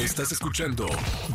[0.00, 0.86] Estás escuchando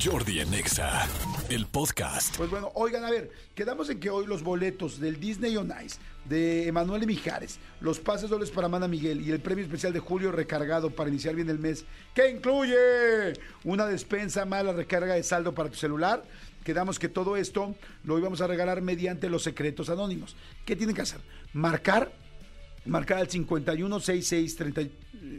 [0.03, 1.07] Jordi en Exa,
[1.49, 2.35] el podcast.
[2.35, 5.99] Pues bueno, oigan, a ver, quedamos en que hoy los boletos del Disney on Ice
[6.27, 9.99] de Emanuel y Mijares, los pases dobles para Amanda Miguel y el premio especial de
[9.99, 12.75] Julio recargado para iniciar bien el mes, que incluye
[13.63, 16.23] una despensa más la recarga de saldo para tu celular.
[16.63, 20.35] Quedamos que todo esto lo íbamos a regalar mediante los secretos anónimos.
[20.65, 21.21] ¿Qué tienen que hacer?
[21.53, 22.11] Marcar
[22.85, 24.81] marcar al 516630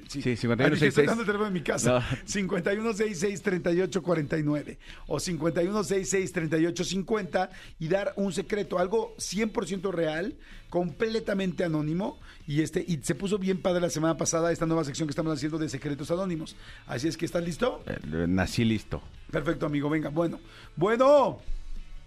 [0.08, 0.80] Sí, Ay, 5166.
[0.80, 1.98] dije, estoy dando el teléfono en mi casa.
[1.98, 2.02] No.
[2.26, 7.48] 51663849 o 51663850
[7.78, 10.34] y dar un secreto, algo 100% real,
[10.70, 15.06] completamente anónimo y este y se puso bien padre la semana pasada esta nueva sección
[15.08, 16.56] que estamos haciendo de secretos anónimos.
[16.86, 17.82] Así es que ¿estás listo?
[17.86, 19.02] Eh, Nací listo.
[19.30, 20.08] Perfecto, amigo, venga.
[20.10, 20.40] Bueno.
[20.76, 21.40] Bueno,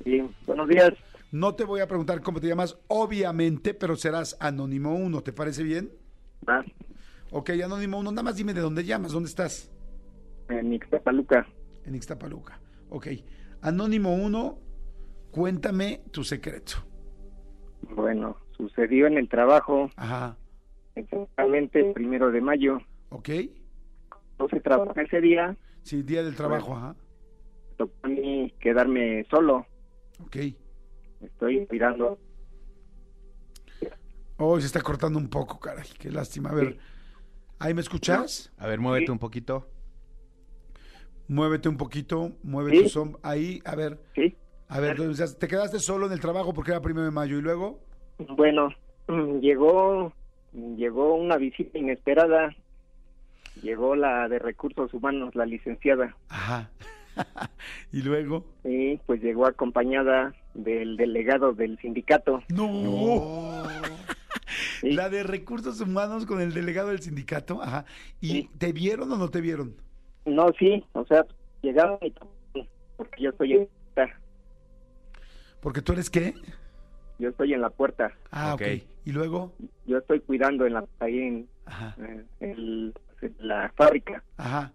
[0.03, 0.94] Sí, buenos días.
[1.32, 5.64] No te voy a preguntar cómo te llamas, obviamente, pero serás anónimo uno, ¿te parece
[5.64, 5.92] bien?
[6.48, 6.64] Ah,
[7.32, 9.72] Ok, anónimo uno, nada más dime de dónde llamas, ¿dónde estás?
[10.50, 11.46] en Ixtapaluca.
[11.86, 12.60] En Ixtapaluca.
[12.90, 13.08] Ok.
[13.62, 14.58] Anónimo 1,
[15.30, 16.78] cuéntame tu secreto.
[17.96, 20.38] Bueno, sucedió en el trabajo, Ajá.
[20.96, 22.80] exactamente el primero de mayo.
[23.09, 23.30] Ok.
[24.40, 26.96] No se trabaja ese día, Sí, día del trabajo, ajá.
[27.70, 29.68] me tocó a mí quedarme solo.
[30.25, 30.38] Ok.
[31.22, 32.17] Estoy cuidando.
[34.38, 35.88] Oh, se está cortando un poco, caray.
[35.98, 36.50] Qué lástima.
[36.50, 36.78] A ver.
[37.59, 38.53] ¿Ahí me escuchas?
[38.58, 39.12] A ver, muévete Sí.
[39.12, 39.67] un poquito.
[41.28, 42.84] Muévete un poquito, mueve Sí.
[42.84, 43.20] tus hombros.
[43.23, 44.00] Ahí, a ver.
[44.16, 44.36] Sí,
[44.72, 47.38] A ver, o sea, te quedaste solo en el trabajo porque era primero de mayo
[47.38, 47.80] y luego.
[48.38, 48.70] bueno,
[49.42, 50.14] llegó,
[50.53, 52.56] llegó una visita inesperada.
[53.64, 56.16] Llegó la de recursos humanos, la licenciada.
[56.30, 56.70] Ajá.
[57.92, 58.45] y luego.
[58.64, 62.42] Y pues llegó acompañada del delegado del sindicato.
[62.50, 63.64] No.
[64.82, 64.94] Sí.
[64.94, 67.62] La de recursos humanos con el delegado del sindicato.
[67.62, 67.84] Ajá.
[68.22, 68.50] ¿Y Sí.
[68.58, 69.76] te vieron o no te vieron?
[70.26, 71.26] No, sí, o sea,
[71.62, 72.14] llegaron y
[72.96, 73.68] porque yo estoy en,
[75.62, 76.34] Porque tú eres qué?
[77.20, 78.14] yo estoy en la puerta.
[78.32, 78.62] Ah, ok.
[79.06, 79.53] ¿Y luego?
[79.86, 81.96] Yo estoy cuidando en la ahí en, Ajá.
[82.02, 84.24] eh, el- en la fábrica.
[84.38, 84.72] Ajá.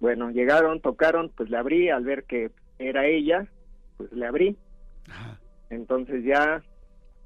[0.00, 3.46] Bueno, llegaron, tocaron, pues le abrí al ver que era ella,
[3.98, 4.56] pues le abrí.
[5.10, 5.40] Ajá.
[5.68, 6.62] Entonces ya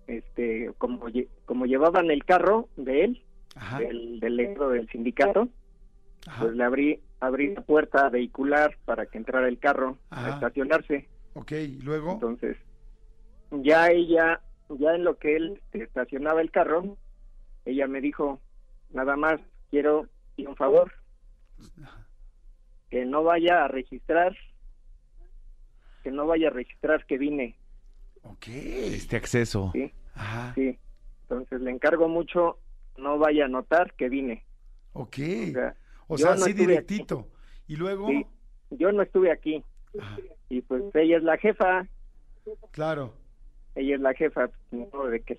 [0.07, 1.07] este como
[1.47, 3.25] como llevaban el carro de él,
[3.55, 3.79] Ajá.
[3.79, 5.49] del delegado del sindicato,
[6.27, 6.43] Ajá.
[6.43, 10.27] pues le abrí abrí la puerta vehicular para que entrara el carro Ajá.
[10.27, 11.09] a estacionarse.
[11.35, 12.13] Ok, ¿y luego?
[12.13, 12.57] Entonces,
[13.51, 16.97] ya ella, ya en lo que él estacionaba el carro,
[17.65, 18.41] ella me dijo,
[18.91, 19.41] nada más
[19.71, 20.07] quiero
[20.37, 20.93] y un favor,
[22.91, 24.37] que no vaya a registrar,
[26.03, 27.57] que no vaya a registrar que vine,
[28.25, 28.49] Ok.
[28.49, 29.71] Este acceso.
[29.73, 29.93] ¿sí?
[30.15, 30.53] Ajá.
[30.55, 30.79] Sí.
[31.23, 32.59] Entonces le encargo mucho,
[32.99, 34.45] no vaya a notar que vine.
[34.93, 35.17] Ok.
[35.19, 35.75] O sea,
[36.07, 37.29] O yo sea, no así directito.
[37.67, 38.27] Y luego, sí,
[38.71, 39.63] yo no estuve aquí.
[39.99, 40.19] Ajá,
[40.49, 41.87] Y pues ella es la jefa,
[42.73, 43.15] claro.
[43.75, 45.39] ella es la jefa, no de que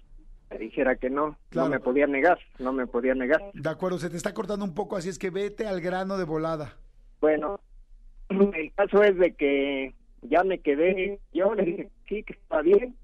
[0.49, 1.67] me dijera que no, Claro.
[1.69, 3.41] no me podía negar, no me podía negar.
[3.53, 6.23] De acuerdo, se te está cortando un poco, así es que vete al grano de
[6.23, 6.77] volada.
[7.21, 7.59] Bueno,
[8.29, 9.93] el caso es de que
[10.29, 12.95] ya me quedé, yo le dije sí, que está bien.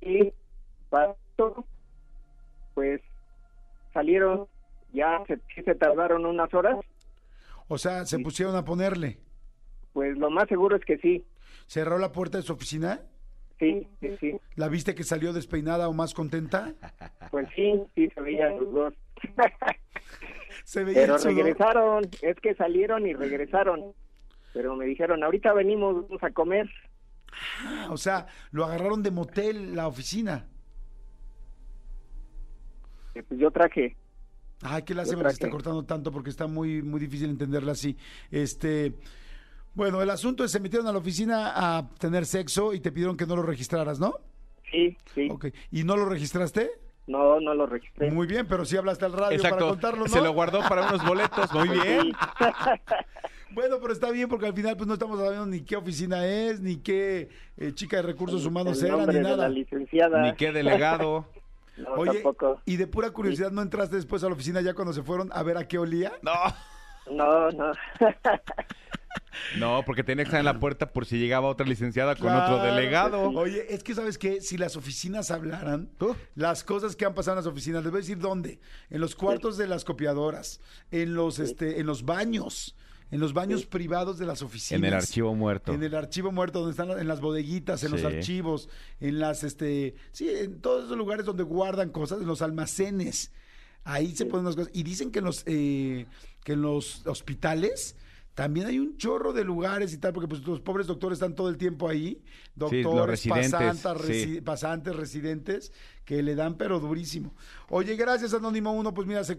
[0.00, 0.32] Y
[0.88, 1.64] pasó,
[2.74, 3.00] pues
[3.92, 4.46] salieron,
[4.92, 6.78] ya se, se tardaron unas horas,
[7.68, 9.18] O sea, se pusieron a ponerle.
[9.92, 11.24] pues lo más seguro es que sí,
[11.66, 13.00] ¿Cerró la puerta de su oficina?
[13.58, 16.74] sí, sí, sí, ¿La viste que salió despeinada o más contenta?
[17.30, 18.94] pues sí, sí se veían los dos.
[20.64, 23.92] Se veía Pero regresaron, es que salieron y regresaron.
[24.56, 26.66] Pero me dijeron, ahorita venimos, vamos a comer.
[27.66, 30.46] Ah, o sea, lo agarraron de motel la oficina.
[33.14, 33.94] Eh, Pues yo traje,
[34.62, 37.98] Ay, qué lástima que se está cortando tanto porque está muy, muy difícil entenderla así.
[38.30, 38.94] Este,
[39.74, 43.18] bueno, el asunto es se metieron a la oficina a tener sexo y te pidieron
[43.18, 44.14] que no lo registraras, ¿no?
[44.70, 45.48] sí, sí, Ok.
[45.70, 46.70] ¿Y no lo registraste?
[47.06, 48.10] no, no lo registré.
[48.10, 49.68] Muy bien, pero sí hablaste al radio para Exacto.
[49.68, 50.08] contarlo, ¿no?
[50.08, 51.52] Se lo guardó para unos boletos.
[51.52, 52.12] Muy bien.
[53.52, 56.60] Bueno, pero está bien porque al final pues no estamos sabiendo ni qué oficina es,
[56.60, 59.36] ni qué eh, chica de recursos humanos el era, ni de nada.
[59.36, 60.22] la licenciada.
[60.22, 61.26] Ni qué delegado.
[61.76, 62.62] No, Oye, tampoco.
[62.64, 65.42] y de pura curiosidad, ¿no entraste después a la oficina ya cuando se fueron a
[65.42, 66.10] ver a qué olía?
[66.22, 66.32] No.
[67.14, 67.72] No, no.
[69.58, 72.54] No, porque tenía que estar en la puerta por si llegaba otra licenciada con Claro,
[72.56, 73.28] otro delegado.
[73.30, 76.14] Oye, es que sabes qué, si las oficinas hablaran, Uh.
[76.34, 78.58] las cosas que han pasado en las oficinas, les voy a decir dónde,
[78.88, 80.60] en los cuartos de las copiadoras,
[80.90, 82.74] en los este, en los baños,
[83.10, 84.78] en los baños privados de las oficinas.
[84.80, 85.72] En el archivo muerto.
[85.72, 88.68] En el archivo muerto, donde están en las bodeguitas, en los archivos,
[89.00, 93.32] en las, este, sí, en todos esos lugares donde guardan cosas, en los almacenes.
[93.84, 94.70] Ahí se ponen las cosas.
[94.74, 96.06] Y dicen que en los, eh,
[96.42, 97.94] que en los hospitales
[98.34, 101.48] también hay un chorro de lugares y tal, porque pues los pobres doctores están todo
[101.48, 102.20] el tiempo ahí,
[102.54, 104.12] doctores, los residentes, pasantas, sí.
[104.12, 105.72] resi- pasantes, residentes,
[106.04, 107.34] que le dan pero durísimo.
[107.70, 109.38] Oye, gracias Anónimo 1, pues mira, se,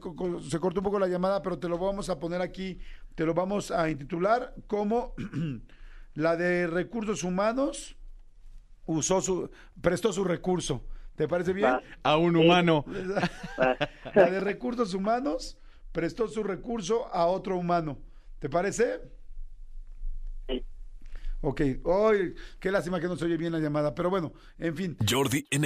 [0.49, 2.79] se cortó un poco la llamada, pero te lo vamos a poner aquí,
[3.17, 5.15] te lo vamos a intitular como
[6.13, 7.97] la de recursos humanos
[8.85, 9.49] usó su,
[9.81, 10.85] prestó su recurso.
[11.15, 11.65] ¿Te parece bien?
[11.67, 11.81] Va.
[12.03, 12.85] A un humano.
[14.13, 15.57] La de recursos humanos
[15.91, 17.97] prestó su recurso a otro humano.
[18.37, 19.01] ¿Te parece?
[20.47, 20.63] Sí.
[21.41, 21.61] Ok.
[21.61, 24.97] Ay, qué lástima que no se oye bien la llamada, pero bueno, en fin.
[25.09, 25.63] Jordi en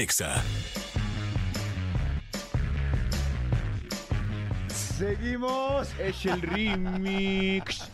[5.01, 5.89] Seguimos.
[6.00, 7.89] Es el remix.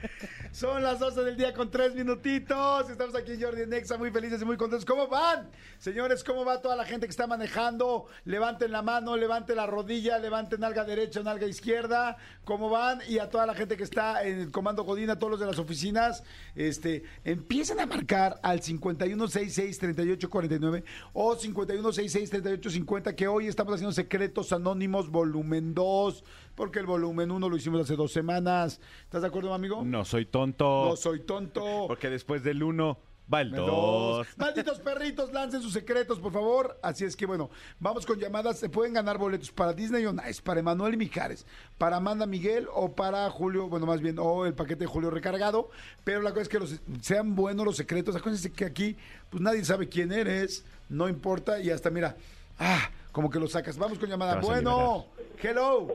[0.56, 2.88] Son las 12 del día con tres minutitos.
[2.88, 4.86] Estamos aquí en Jordi Nexa, muy felices y muy contentos.
[4.86, 5.50] ¿Cómo van?
[5.76, 8.06] Señores, ¿cómo va toda la gente que está manejando?
[8.24, 12.16] Levanten la mano, levanten la rodilla, levanten nalga derecha, nalga izquierda.
[12.44, 13.00] ¿Cómo van?
[13.06, 15.44] Y a toda la gente que está en el comando Godín, a todos los de
[15.44, 16.24] las oficinas,
[16.54, 25.74] este, empiecen a marcar al 5166-3849 o 5166-3850, que hoy estamos haciendo Secretos Anónimos Volumen
[25.74, 26.24] 2,
[26.54, 28.80] porque el Volumen 1 lo hicimos hace dos semanas.
[29.04, 29.84] ¿Estás de acuerdo, amigo?
[29.84, 30.45] No soy tonto.
[30.90, 31.86] No soy tonto.
[31.88, 32.98] Porque después del uno
[33.32, 33.66] va el Dos.
[33.66, 34.26] dos.
[34.36, 36.78] Malditos perritos, lancen sus secretos, por favor.
[36.82, 37.50] Así es que, bueno,
[37.80, 38.58] vamos con llamadas.
[38.58, 41.46] Se pueden ganar boletos para Disney on Ice, para Emanuel y Mijares,
[41.78, 45.70] para Amanda Miguel o para Julio, bueno, más bien, o el paquete de Julio recargado.
[46.04, 48.14] Pero la cosa es que los, sean buenos los secretos.
[48.14, 48.96] Acuérdense que aquí,
[49.30, 51.58] pues nadie sabe quién eres, no importa.
[51.58, 52.16] Y hasta, mira,
[52.58, 53.76] ah, como que lo sacas.
[53.76, 54.40] Vamos con llamada.
[54.40, 55.06] Bueno,
[55.42, 55.88] hello.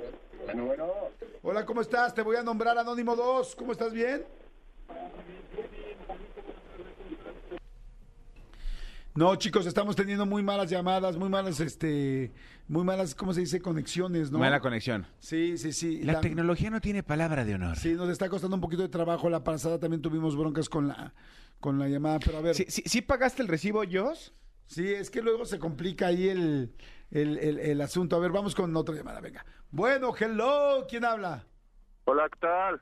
[0.46, 0.88] Bueno, bueno.
[1.44, 2.14] Hola, ¿cómo estás?
[2.14, 3.56] Te voy a nombrar Anónimo 2.
[3.56, 3.94] ¿Cómo estás?
[3.94, 4.26] ¿Bien?
[9.14, 12.32] No, chicos, estamos teniendo muy malas llamadas, muy malas, este,
[12.68, 13.62] muy malas, ¿cómo se dice?
[13.62, 14.40] Conexiones, ¿no?
[14.40, 15.06] Mala conexión.
[15.20, 16.02] Sí, sí, sí.
[16.04, 17.76] La, tecnología no tiene palabra de honor.
[17.76, 19.30] Sí, nos está costando un poquito de trabajo.
[19.30, 21.14] La pasada también tuvimos broncas con la,
[21.60, 22.56] con la llamada, pero a ver.
[22.56, 24.34] ¿Sí, sí, sí pagaste el recibo, Jos?
[24.68, 26.74] Sí, es que luego se complica ahí el,
[27.10, 28.16] el, el- el asunto.
[28.16, 29.46] A ver, vamos con otra llamada, venga.
[29.72, 31.46] Bueno, hello, ¿quién habla?
[32.06, 32.82] Hola, ¿qué tal?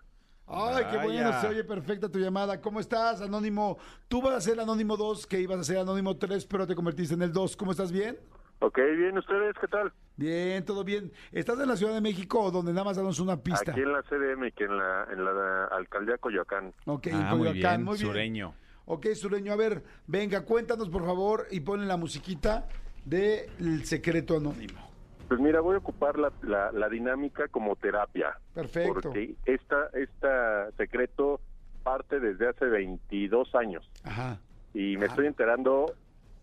[0.51, 1.03] Ay, qué Vaya.
[1.03, 2.59] bueno, se oye perfecta tu llamada.
[2.59, 3.77] ¿Cómo estás, Anónimo?
[4.07, 7.13] Tú vas a ser Anónimo 2, que ibas a ser Anónimo 3, pero te convertiste
[7.13, 7.55] en el 2.
[7.55, 7.91] ¿Cómo estás?
[7.91, 8.17] ¿Bien?
[8.61, 9.93] Ok, bien, ¿ustedes qué tal?
[10.17, 11.13] Bien, todo bien.
[11.31, 13.71] ¿Estás en la Ciudad de México o donde nada más danos una pista?
[13.71, 16.73] Aquí en la CDM, que en la, en la alcaldía Coyoacán.
[16.85, 18.07] Ok, en ah, muy Coyoacán, bien, muy bien.
[18.07, 18.53] sureño.
[18.85, 22.67] Ok, sureño, a ver, venga, cuéntanos por favor y ponle la musiquita
[23.05, 24.89] de El Secreto Anónimo.
[25.29, 28.35] Pues mira, voy a ocupar la, la, la dinámica como terapia.
[28.53, 28.93] Perfecto.
[28.93, 31.39] Porque esta, esta secreto
[31.83, 33.87] parte desde hace 22 años.
[34.03, 34.39] Ajá,
[34.73, 35.13] Y me Ajá.
[35.13, 35.93] estoy enterando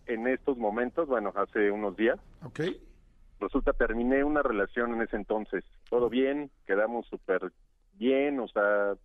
[0.05, 2.17] en estos momentos, bueno, hace unos días.
[2.43, 2.61] ok.
[3.39, 5.63] Resulta, terminé una relación en ese entonces.
[5.91, 7.51] Todo bien, quedamos súper
[7.93, 8.95] bien, o sea,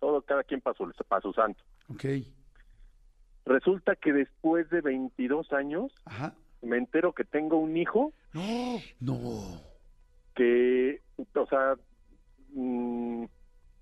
[0.00, 1.62] todo, cada quien para su, pa' su santo.
[1.88, 2.04] Ok,
[3.46, 6.34] Resulta que después de 22 años ajá.
[6.62, 9.60] me entero que tengo un hijo No, no.
[10.34, 11.00] que,
[11.34, 11.74] o sea,
[12.54, 13.24] mm,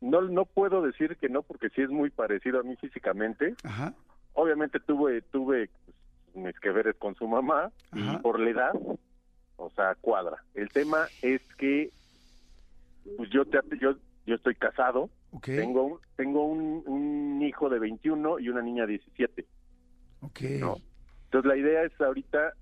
[0.01, 3.55] no, no puedo decir que no porque sí es muy parecido a mí físicamente.
[3.65, 3.95] Ajá,
[4.35, 5.69] Obviamente tuve tuve
[6.33, 8.73] pues, mis que veres con su mamá y por la edad,
[9.57, 10.45] o sea, cuadra.
[10.55, 11.91] El tema es que
[13.17, 13.97] pues yo te, yo
[14.27, 15.45] yo estoy casado, ok.
[15.47, 19.47] tengo un, tengo un, un hijo de 21 y una niña de 17.
[20.21, 20.41] Ok.
[20.61, 20.77] No.
[21.25, 22.53] Entonces la idea es ahorita,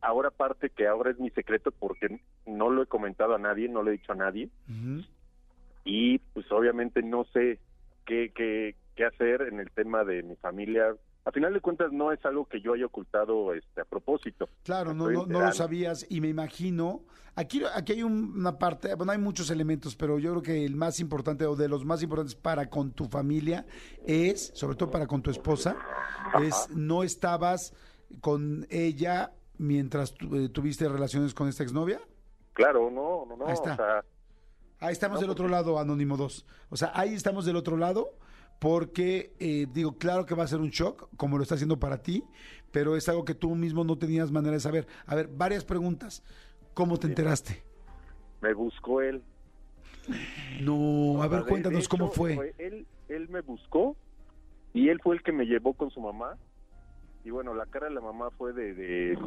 [0.00, 3.82] ahora parte que ahora es mi secreto porque no lo he comentado a nadie, no
[3.82, 4.48] lo he dicho a nadie
[5.84, 7.58] y pues obviamente no sé
[8.04, 10.94] qué, qué, qué hacer en el tema de mi familia.
[11.24, 14.48] A final de cuentas no es algo que yo haya ocultado este a propósito.
[14.62, 17.02] Claro, no, no, no lo sabías y me imagino.
[17.34, 20.76] Aquí, aquí hay un- una parte, bueno, hay muchos elementos, pero yo creo que el
[20.76, 23.66] más importante o de los más importantes para con tu familia
[24.06, 25.76] es, sobre todo para con tu esposa,
[26.40, 27.74] es no estabas
[28.20, 32.00] con ella mientras tu- eh, tuviste relaciones con esta exnovia.
[32.52, 33.46] Claro, no, no, no.
[33.46, 33.72] Ahí está.
[33.72, 34.04] O sea,
[34.78, 36.44] Ahí estamos No, del otro lado, Anónimo 2.
[36.68, 38.10] O sea, ahí estamos del otro lado
[38.58, 42.02] porque, eh, digo, claro que va a ser un shock, como lo está haciendo para
[42.02, 42.22] ti,
[42.72, 44.86] pero es algo que tú mismo no tenías manera de saber.
[45.06, 46.22] A ver, varias preguntas.
[46.74, 47.62] ¿Cómo te enteraste?
[48.42, 49.22] me buscó él.
[50.60, 52.54] No, a ver, cuéntanos cómo fue.
[52.58, 53.96] Él, él me buscó
[54.72, 56.36] y él fue el que me llevó con su mamá.
[57.26, 59.18] Y bueno, la cara de la mamá fue de, de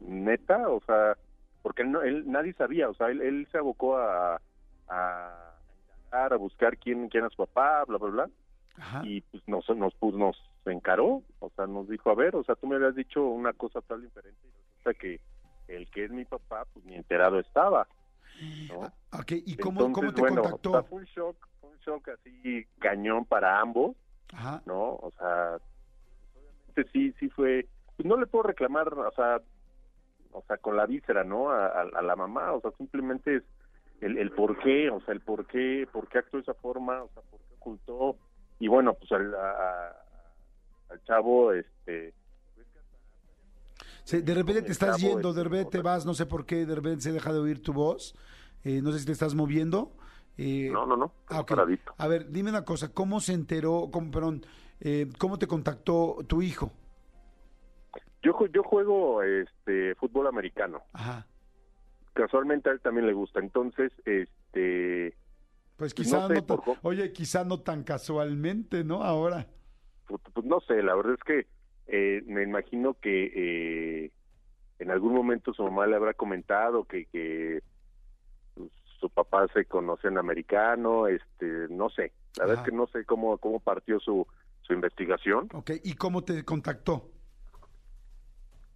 [0.00, 1.18] neta, o sea,
[1.60, 4.40] porque él, no, él nadie sabía, o sea, él, él se abocó a,
[4.88, 8.30] a indagar, a buscar quién, quién es su papá, bla, bla, bla.
[8.78, 9.02] Ajá.
[9.04, 10.34] Y pues nos, nos, pues, nos
[10.64, 13.82] encaró, o sea, nos dijo, a ver, o sea, tú me habías dicho una cosa
[13.82, 15.20] tal diferente y resulta que
[15.68, 17.86] el que es mi papá, pues ni enterado estaba.
[18.70, 18.80] ¿no?
[19.12, 20.70] Ok, ¿y cómo, Entonces, cómo te bueno, contactó?
[20.70, 23.94] o sea, fue un shock, fue un shock así cañón para ambos,
[24.32, 24.62] Ajá.
[24.64, 24.94] ¿no?
[24.94, 25.58] O sea,
[26.74, 27.66] obviamente sí, sí fue,
[27.96, 29.40] pues no le puedo reclamar, o sea,
[30.32, 31.50] o sea, con la víscera, ¿no?
[31.50, 33.42] A, a- a la mamá, o sea, simplemente es
[34.00, 37.02] el, el por qué, o sea, el por qué, por qué actuó de esa forma,
[37.02, 38.16] o sea, por qué ocultó,
[38.58, 39.96] y bueno, pues al, a-
[40.90, 42.12] al chavo, este,
[44.04, 46.66] Sí, de repente te estás yendo, de este, repente te vas, no sé por qué,
[46.66, 48.14] de repente se deja de oír tu voz.
[48.62, 49.92] Eh, no sé si te estás moviendo.
[50.36, 51.44] Eh, no, no, no, ah.
[51.96, 54.44] A ver, dime una cosa, ¿cómo se enteró, cómo, perdón,
[54.84, 56.70] eh, cómo te contactó tu hijo?
[58.22, 60.82] Yo, yo juego este fútbol americano.
[60.92, 61.26] Ajá.
[62.12, 63.40] Casualmente a él también le gusta.
[63.40, 65.16] Entonces, este,
[65.76, 69.02] Pues No quizá no, sé, tan- por co- oye, quizá no tan casualmente, ¿no?
[69.02, 69.46] Ahora.
[70.06, 71.46] pues, pues, no sé, la verdad es que
[71.86, 73.32] eh, me imagino que
[74.04, 74.12] eh,
[74.78, 77.62] en algún momento su mamá le habrá comentado que, que
[78.54, 82.12] pues, su papá se conoce en americano, este, no sé.
[82.38, 84.26] La verdad es que no sé cómo, cómo partió su,
[84.66, 85.48] su investigación.
[85.52, 87.10] Ok, ¿y cómo te contactó?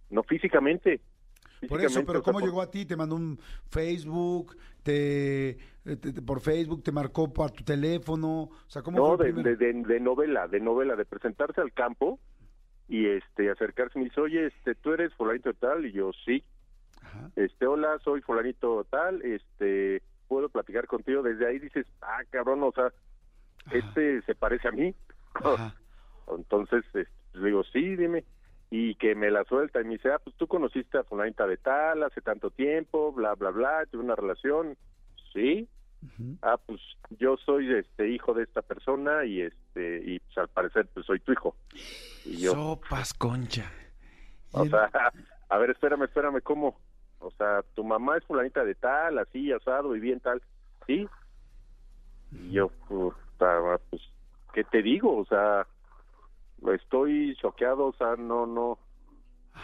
[0.09, 1.01] No físicamente.
[1.67, 2.85] Por eso, pero o sea, ¿cómo por- llegó a ti?
[2.85, 3.37] ¿Te mandó un
[3.69, 4.57] Facebook?
[4.81, 6.83] Te, te- te- ¿Por Facebook?
[6.83, 8.43] ¿Te marcó por tu teléfono?
[8.43, 11.73] O sea, ¿cómo No, fue de, de, de- de novela, de novela, de presentarse al
[11.73, 12.17] campo
[12.87, 16.43] y este acercarse y me dice, oye, este, tú eres fulanito tal, y yo, sí,
[17.03, 17.29] Ajá.
[17.35, 22.71] este, hola, soy fulanito tal, este, puedo platicar contigo, desde ahí dices, ah, cabrón, o
[22.71, 22.85] sea,
[23.65, 23.77] Ajá.
[23.77, 24.95] este se parece a mí,
[25.43, 25.75] Ajá.
[26.35, 28.25] entonces, este, le digo, sí, dime,
[28.69, 31.57] y que me la suelta, y me dice, ah, pues tú conociste a fulanita de
[31.57, 34.77] tal, hace tanto tiempo, bla, bla, bla, tuve una relación,
[35.33, 35.67] sí,
[36.41, 36.79] ah, pues
[37.19, 41.19] yo soy este hijo de esta persona y este y pues al parecer pues soy
[41.19, 41.55] tu hijo.
[42.25, 43.71] Y yo, Sopas, concha.
[44.51, 44.91] o el- sea,
[45.49, 46.79] a ver, espérame, espérame, ¿cómo?
[47.19, 50.41] O sea, tu mamá es fulanita de tal, así, asado y bien tal,
[50.87, 51.07] ¿sí?
[52.31, 54.01] Y yo, puta, pues,
[54.53, 55.17] ¿qué te digo?
[55.17, 55.67] O sea,
[56.73, 58.77] estoy choqueado, o sea, no, no,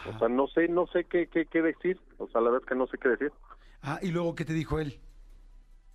[0.10, 2.70] o sea, no sé, no sé qué, qué, qué decir, o sea, la verdad es
[2.70, 3.32] que no sé qué decir.
[3.82, 5.00] Ah, ¿y luego qué te dijo él?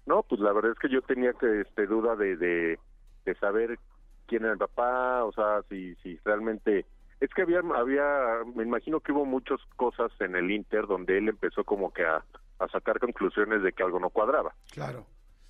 [0.06, 2.78] No, pues la verdad es que yo tenía que este duda de, de,
[3.24, 3.78] de saber
[4.26, 6.86] quién era el papá, o sea, si si realmente
[7.20, 11.28] es que había había me imagino que hubo muchas cosas en el Inter donde él
[11.28, 12.24] empezó como que a,
[12.58, 15.04] a sacar conclusiones de que algo no cuadraba, Claro.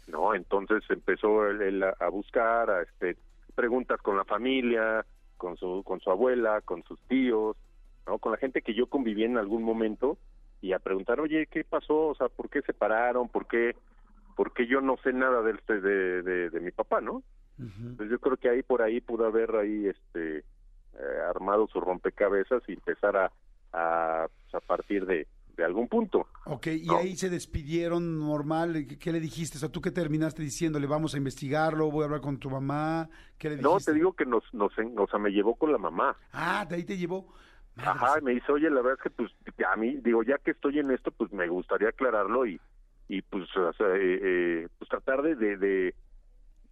[0.08, 0.34] ¿no?
[0.34, 3.16] Entonces empezó él, él a, a buscar a este
[3.50, 5.04] preguntas con la familia,
[5.36, 7.56] con su con su abuela, con sus tíos,
[8.06, 8.18] ¿no?
[8.18, 10.18] Con la gente que yo conviví en algún momento
[10.60, 12.08] y a preguntar, "Oye, ¿qué pasó?
[12.08, 13.28] O sea, ¿por qué se separaron?
[13.28, 13.74] ¿Por qué
[14.36, 17.22] porque yo no sé nada de, este, de, de, de mi papá, ¿no?
[17.96, 22.62] Pues yo creo que ahí por ahí pudo haber ahí este eh, armado su rompecabezas
[22.66, 23.32] y empezar a,
[23.74, 25.26] a, pues, a partir de,
[25.60, 26.26] de algún punto.
[26.46, 26.96] Ok, y No.
[26.98, 28.86] ahí se despidieron normal.
[28.88, 29.58] ¿Qué, qué le dijiste?
[29.58, 30.86] O sea, ¿tú qué terminaste diciéndole?
[30.86, 33.08] Vamos a investigarlo, voy a hablar con tu mamá.
[33.38, 33.72] ¿Qué le dijiste?
[33.72, 36.16] No, te digo que nos, nos, o sea, me llevó con la mamá.
[36.32, 37.32] Ah, de ahí te llevó.
[37.76, 39.30] Ajá, y me dice, oye, la verdad es que pues
[39.70, 42.60] a mí, digo, ya que estoy en esto, pues me gustaría aclararlo y,
[43.08, 45.94] y pues, o sea, eh, eh, pues tratar de, de, de,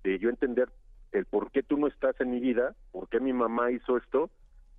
[0.02, 0.68] de yo entender
[1.12, 4.28] el por qué tú no estás en mi vida, por qué mi mamá hizo esto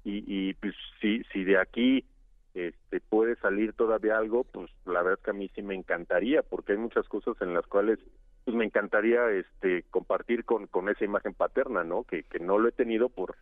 [0.04, 2.06] y, y pues si, si de aquí
[2.54, 6.42] este puede salir todavía algo, pues la verdad es que a mí sí me encantaría,
[6.42, 8.00] porque hay muchas cosas en las cuales
[8.46, 12.04] pues me encantaría este compartir con, con esa imagen paterna, ¿no?
[12.04, 13.36] Que, que no lo he tenido por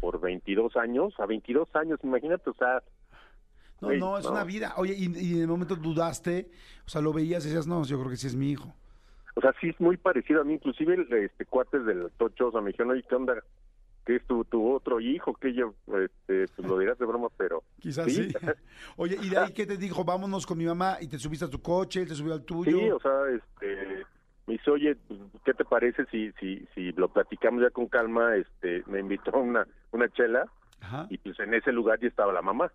[0.00, 2.82] por 22 años, a 22 años, imagínate, o sea,
[3.80, 4.30] No, no, es no.
[4.32, 4.74] una vida.
[4.76, 6.50] Oye, y, y en el momento dudaste,
[6.86, 8.72] o sea, lo veías y decías, no, yo creo que sí es mi hijo.
[9.34, 12.52] O sea, sí es muy parecido a mí, inclusive el, este cuates del Tocho, o
[12.52, 13.34] sea, me dijeron, oye, ¿qué onda?
[14.08, 15.34] ¿Qué es tu, tu otro hijo?
[15.34, 17.62] Que yo, este, pues lo dirás de broma, pero...
[17.78, 18.30] Quizás sí.
[18.30, 18.34] Sí.
[18.96, 20.02] Oye, ¿y de ahí qué te dijo?
[20.02, 22.78] Vámonos con mi mamá y te subiste a tu coche, él te subió al tuyo.
[22.78, 24.06] Sí, o sea, este,
[24.46, 24.96] me dice, oye,
[25.44, 28.34] ¿qué te parece si, si, si lo platicamos ya con calma?
[28.34, 30.50] Este, me invitó a una, una chela
[30.80, 32.72] Ajá, y pues en ese lugar ya estaba la mamá.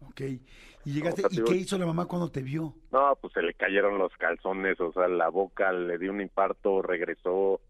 [0.00, 0.20] ok.
[0.20, 2.74] Y llegaste, o sea, ¿y qué hizo la mamá cuando te vio?
[2.92, 6.82] No, pues se le cayeron los calzones, o sea, la boca le dio un infarto,
[6.82, 7.62] regresó.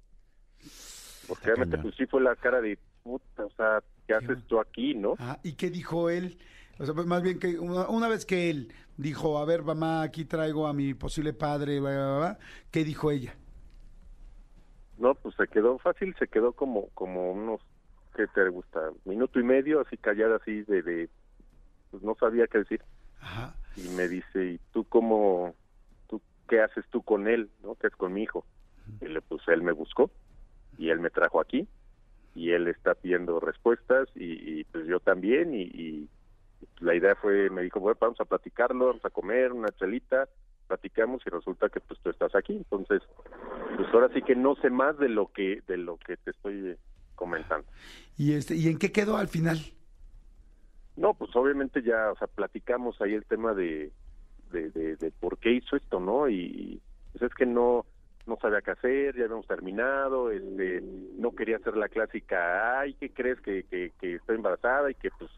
[1.29, 1.83] Porque cañón.
[1.83, 5.15] pues sí fue la cara de puta, o sea, ¿qué haces tú aquí, no?
[5.19, 6.39] Ah, ¿y qué dijo él?
[6.79, 10.03] O sea, pues más bien que una, una vez que él dijo, a ver, mamá,
[10.03, 12.39] aquí traigo a mi posible padre, bla, bla, bla,
[12.71, 13.35] ¿qué dijo ella?
[14.99, 17.61] No, pues se quedó fácil, se quedó como como unos,
[18.17, 18.81] ¿qué te gusta?
[19.05, 21.09] Minuto y medio, así callada, así de, de
[21.91, 22.83] pues no sabía qué decir.
[23.21, 23.55] Ajá.
[23.77, 25.55] Y me dice, ¿y tú cómo,
[26.09, 27.77] tú qué haces tú con él, no?
[27.77, 28.45] ¿Qué es con mi hijo?
[29.01, 30.11] Y le pues él me buscó
[30.79, 31.69] y él me trajo aquí
[32.37, 36.09] y él está pidiendo respuestas y, y, pues yo también y, y
[36.81, 40.29] la idea fue, me dijo, bueno, vamos a platicarlo, vamos a comer una chelita
[40.67, 42.55] platicamos y resulta que pues tú estás aquí.
[42.55, 43.03] Entonces,
[43.77, 46.71] pues ahora sí que no sé más de lo que de lo que te estoy
[46.71, 46.79] eh,
[47.15, 47.67] comentando.
[48.17, 49.59] ¿Y, este, ¿Y en qué quedó al final?
[50.97, 53.93] No, pues obviamente ya, o sea, platicamos ahí el tema de,
[54.51, 56.29] de, de, de por qué hizo esto, ¿no?
[56.29, 56.81] Y
[57.13, 57.85] pues es que no
[58.27, 60.83] no sabía qué hacer, ya habíamos terminado, este,
[61.19, 64.91] no quería hacer la clásica, ay, ¿qué crees que, que, que estoy embarazada?
[64.91, 65.31] Y que pues,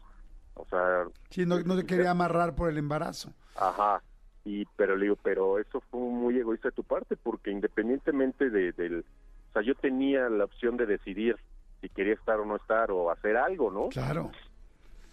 [0.55, 1.05] o sea...
[1.29, 3.31] Sí, no, no se quería amarrar por el embarazo.
[3.55, 4.01] Ajá,
[4.43, 8.71] y pero le digo, pero eso fue muy egoísta de tu parte, porque independientemente de,
[8.71, 9.05] del...
[9.49, 11.37] O sea, yo tenía la opción de decidir
[11.81, 13.89] si quería estar o no estar, o hacer algo, ¿no?
[13.89, 14.31] Claro.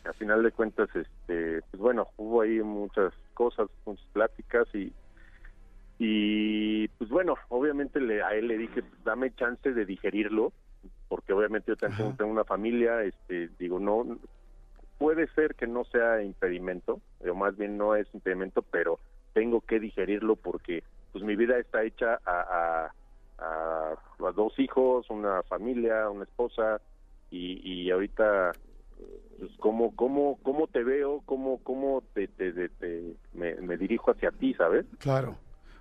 [0.04, 4.92] Al final de cuentas, este, pues bueno, hubo ahí muchas cosas, muchas pláticas y
[5.98, 10.52] y pues bueno, obviamente le, a él le dije, pues, dame chance de digerirlo,
[11.08, 12.16] porque obviamente yo también Ajá.
[12.18, 14.18] tengo una familia, este, digo, no,
[14.98, 19.00] puede ser que no sea impedimento, o más bien no es impedimento, pero
[19.32, 22.94] tengo que digerirlo porque pues mi vida está hecha a, a,
[23.38, 26.80] a, a dos hijos, una familia, una esposa,
[27.30, 28.52] y, y ahorita
[29.38, 34.10] pues cómo cómo cómo te veo cómo cómo te, te, te- te- me, me dirijo
[34.10, 35.36] hacia ti sabes Claro.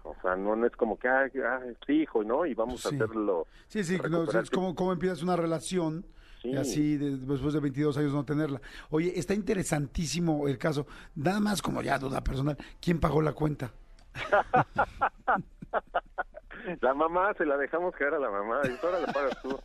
[0.06, 2.88] O sea no, no es como que ah, ah, hijo no y vamos Sí.
[2.88, 6.06] a hacerlo Sí, sí, no, es como, como empiezas una relación
[6.42, 6.50] Sí.
[6.52, 8.62] y así de- después de 22 años no tenerla.
[8.92, 10.86] Oye, está interesantísimo el caso.
[11.16, 13.72] Nada más como ya duda personal, ¿quién pagó la cuenta?
[16.82, 19.60] la mamá se la dejamos caer a la mamá y ahora la pagas tú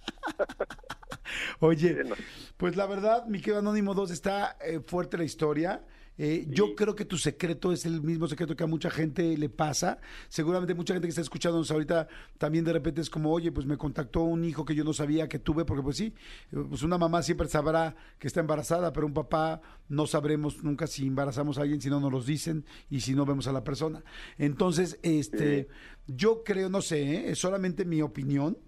[1.61, 2.03] Oye,
[2.57, 5.83] pues la verdad, mi querido Anónimo 2, está eh, fuerte la historia.
[6.23, 9.49] Eh, Yo creo que tu secreto es el mismo secreto que a mucha gente le
[9.49, 9.99] pasa.
[10.29, 13.79] Seguramente mucha gente que está escuchándonos ahorita también de repente es como, oye, pues me
[13.79, 16.13] contactó un hijo que yo no sabía que tuve, porque pues sí,
[16.51, 21.07] pues una mamá siempre sabrá que está embarazada, pero un papá no sabremos nunca si
[21.07, 24.05] embarazamos a alguien si no nos los dicen y si no vemos a la persona.
[24.37, 25.69] Entonces, este,
[26.07, 27.31] yo creo, no sé, ¿eh?
[27.31, 28.59] es solamente mi opinión.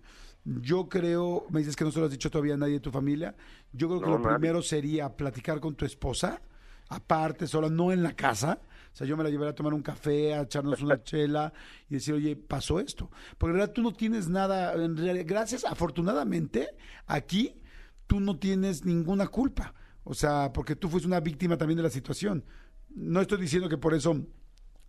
[0.45, 2.91] Yo creo, me dices que no se lo has dicho todavía a nadie de tu
[2.91, 3.37] familia.
[3.75, 4.31] Yo creo que lo nadie.
[4.39, 6.41] primero sería platicar con tu esposa,
[6.95, 8.61] aparte, sola, no en la casa.
[8.93, 11.53] O sea, yo me la llevaré a tomar un café, a echarnos una chela
[11.89, 13.11] y decir, oye, pasó esto.
[13.39, 16.69] Porque en realidad tú no tienes nada, en realidad, gracias, afortunadamente,
[17.07, 17.61] aquí
[18.07, 19.75] tú no tienes ninguna culpa.
[20.05, 22.45] O sea, porque tú fuiste una víctima también de la situación.
[22.95, 24.27] No estoy diciendo que por eso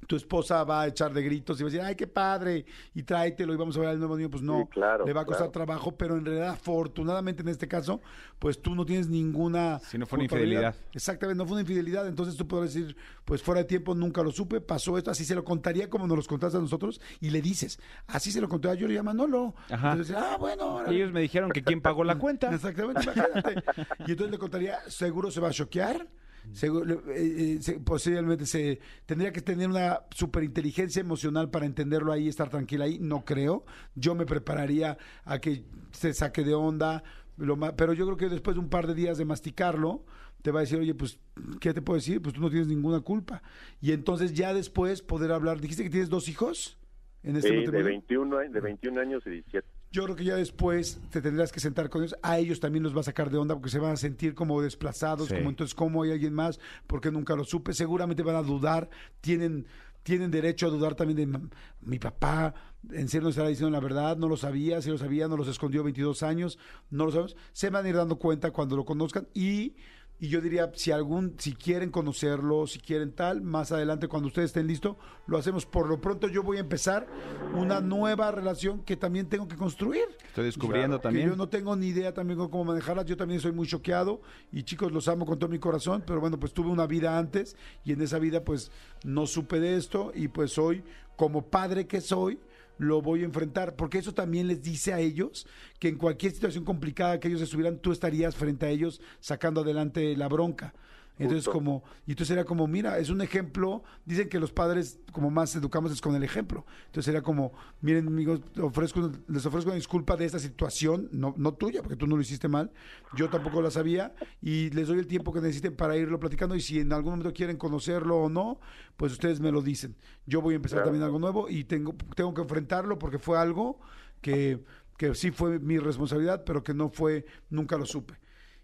[0.07, 3.03] tu esposa va a echar de gritos y va a decir, ay, qué padre, y
[3.03, 4.29] tráetelo y vamos a ver al nuevo niño.
[4.29, 5.65] Pues no, Sí, claro, le va a costar claro.
[5.65, 8.01] trabajo, pero en realidad, afortunadamente en este caso,
[8.39, 9.79] pues tú no tienes ninguna.
[9.79, 10.75] Si no fue una infidelidad.
[10.93, 12.07] Exactamente, no fue una infidelidad.
[12.07, 15.35] Entonces tú podrás decir, pues fuera de tiempo nunca lo supe, pasó esto, así se
[15.35, 18.69] lo contaría como nos los contaste a nosotros y le dices, así se lo conté
[18.69, 19.53] a yo le Manolo.
[19.69, 19.91] Ajá.
[19.91, 20.95] Entonces, ah, bueno, órale.
[20.95, 22.53] Ellos me dijeron que quién pagó la cuenta.
[22.53, 23.63] Exactamente, imagínate.
[24.07, 26.07] Y entonces le contaría, seguro se va a choquear.
[26.51, 32.27] Seguro, eh, eh, se- posiblemente se tendría que tener una superinteligencia emocional para entenderlo ahí,
[32.27, 32.99] estar tranquila ahí.
[32.99, 33.65] No creo.
[33.95, 37.03] Yo me prepararía a que se saque de onda.
[37.38, 40.06] Lo ma- pero yo creo que después de un par de días de masticarlo,
[40.41, 41.19] te va a decir, oye, pues,
[41.62, 42.21] ¿qué te puedo decir?
[42.21, 43.41] Pues tú no tienes ninguna culpa.
[43.82, 45.62] Y entonces ya después poder hablar.
[45.62, 46.77] ¿Dijiste que tienes dos hijos?
[47.23, 47.86] En este Sí, de matrimonio?
[47.88, 51.60] 21 a- de 21 años y 17 Yo creo que ya después te tendrás que
[51.60, 52.15] sentar con ellos.
[52.23, 54.60] A ellos también los va a sacar de onda porque se van a sentir como
[54.60, 55.36] desplazados, Sí.
[55.36, 56.60] como entonces, ¿cómo hay alguien más?
[56.88, 57.73] Porque nunca lo supe.
[57.73, 58.89] Seguramente van a dudar.
[59.21, 59.67] Tienen,
[60.01, 61.49] tienen derecho a dudar también de "Mam-
[61.82, 62.56] mi papá.
[62.91, 65.47] En serio no estará diciendo la verdad, no lo sabía, si lo sabía, no los
[65.47, 66.58] escondió 22 años,
[66.89, 67.38] no lo sabemos.
[67.53, 69.75] Se van a ir dando cuenta cuando lo conozcan y
[70.19, 74.52] y yo diría, si algún, si quieren conocerlo, si quieren tal, más adelante cuando ustedes
[74.52, 74.95] estén listos,
[75.28, 75.65] lo hacemos.
[75.65, 77.08] Por lo pronto yo voy a empezar
[77.56, 80.06] una nueva relación que también tengo que construir.
[80.28, 81.30] Estoy descubriendo también.
[81.30, 83.04] yo no tengo ni idea también cómo manejarla.
[83.04, 84.21] Yo también soy muy choqueado
[84.52, 87.58] y chicos, los amo con todo mi corazón, pero bueno, pues tuve una vida antes
[87.84, 88.71] y en esa vida pues
[89.04, 90.84] no supe de esto y pues hoy,
[91.17, 92.39] como padre que soy,
[92.77, 95.47] lo voy a enfrentar, porque eso también les dice a ellos
[95.79, 100.15] que en cualquier situación complicada que ellos estuvieran, tú estarías frente a ellos sacando adelante
[100.15, 100.73] la bronca.
[101.19, 101.52] Entonces, Justo.
[101.52, 105.56] como, y entonces era como, mira, es un ejemplo, dicen que los padres como más
[105.56, 106.65] educamos es con el ejemplo.
[106.88, 111.54] Entonces era como, miren amigos, ofrezco, les ofrezco una disculpa de esta situación, no, no
[111.54, 112.71] tuya, porque tú no lo hiciste mal,
[113.15, 116.62] yo tampoco la sabía, y les doy el tiempo que necesiten para irlo platicando, y
[116.62, 118.60] si en algún momento quieren conocerlo o no,
[118.97, 119.95] pues ustedes me lo dicen.
[120.26, 120.86] Yo voy a empezar Claro.
[120.86, 123.80] también algo nuevo y tengo, tengo que enfrentarlo porque fue algo
[124.21, 124.63] que,
[124.97, 128.15] que sí fue mi responsabilidad, pero que no fue, nunca lo supe.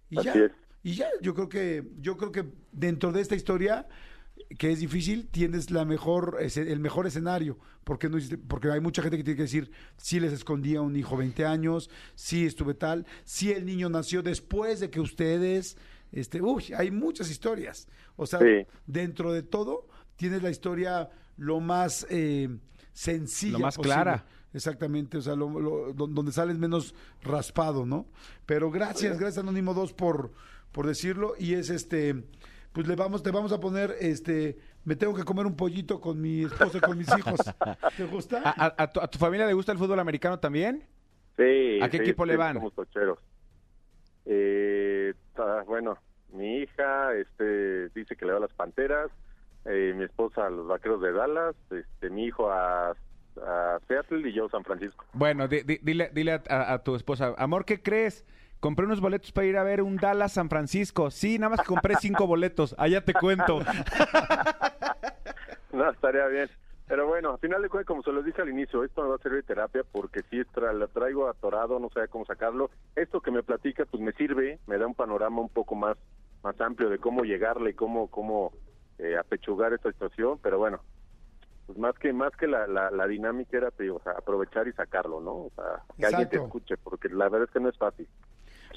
[0.09, 0.51] Y Así ya, es.
[0.83, 3.87] Y ya, yo creo que, yo creo que dentro de esta historia,
[4.57, 7.57] que es difícil, tienes la mejor, el mejor escenario.
[7.83, 10.95] Porque no porque hay mucha gente que tiene que decir, sí les escondía a un
[10.95, 15.75] hijo 20 años, sí estuve tal, sí el niño nació después de que ustedes,
[16.11, 17.87] este, uy, hay muchas historias.
[18.15, 18.65] O sea, Sí.
[18.85, 22.49] dentro de todo, tienes la historia lo más eh,
[22.93, 23.53] sencilla.
[23.53, 23.95] Lo más posible.
[23.95, 24.25] clara.
[24.53, 28.07] Exactamente, o sea, lo- lo- don- donde sales menos raspado, ¿no?
[28.47, 30.31] Pero gracias, gracias Anónimo 2 por,
[30.71, 31.33] por decirlo.
[31.37, 32.15] Y es este,
[32.73, 36.21] pues le vamos, te vamos a poner, este, me tengo que comer un pollito con
[36.21, 37.39] mi esposa y con mis hijos.
[37.97, 38.41] ¿Te gusta?
[38.43, 40.83] ¿A, a- a tu, a tu familia le gusta el fútbol americano también?
[41.37, 41.79] Sí.
[41.81, 42.55] ¿A qué sí, equipo le van?
[42.55, 43.19] Somos tocheros.
[44.25, 45.97] Eh, ta- bueno,
[46.33, 49.09] mi hija este, dice que le va a las Panteras,
[49.65, 54.33] eh, mi esposa a los Vaqueros de Dallas, este, mi hijo a, a Seattle y
[54.33, 55.05] yo a San Francisco.
[55.13, 58.25] Bueno, di- di- dile, dile a, a- a tu esposa, amor, ¿qué crees?
[58.59, 61.11] Compré unos boletos para ir a ver un Dallas San Francisco.
[61.11, 62.75] Sí, nada más que compré cinco boletos.
[62.77, 63.59] Allá te cuento.
[65.71, 66.49] No, estaría bien.
[66.87, 69.15] Pero bueno, al final de cuentas, como se los dije al inicio, esto me va
[69.15, 72.71] a servir de terapia porque si tra lo traigo atorado, no sé cómo sacarlo.
[72.95, 75.95] Esto que me platica, pues me sirve, me da un panorama un poco más
[76.43, 78.51] más amplio de cómo llegarle, cómo cómo
[78.97, 80.39] eh, apechugar esta situación.
[80.41, 80.79] Pero bueno,
[81.67, 85.21] pues más que más que la, la, la dinámica era o sea, aprovechar y sacarlo,
[85.21, 85.31] ¿no?
[85.33, 86.57] O sea, que alguien te Exacto.
[86.57, 88.07] escuche, porque la verdad es que no es fácil.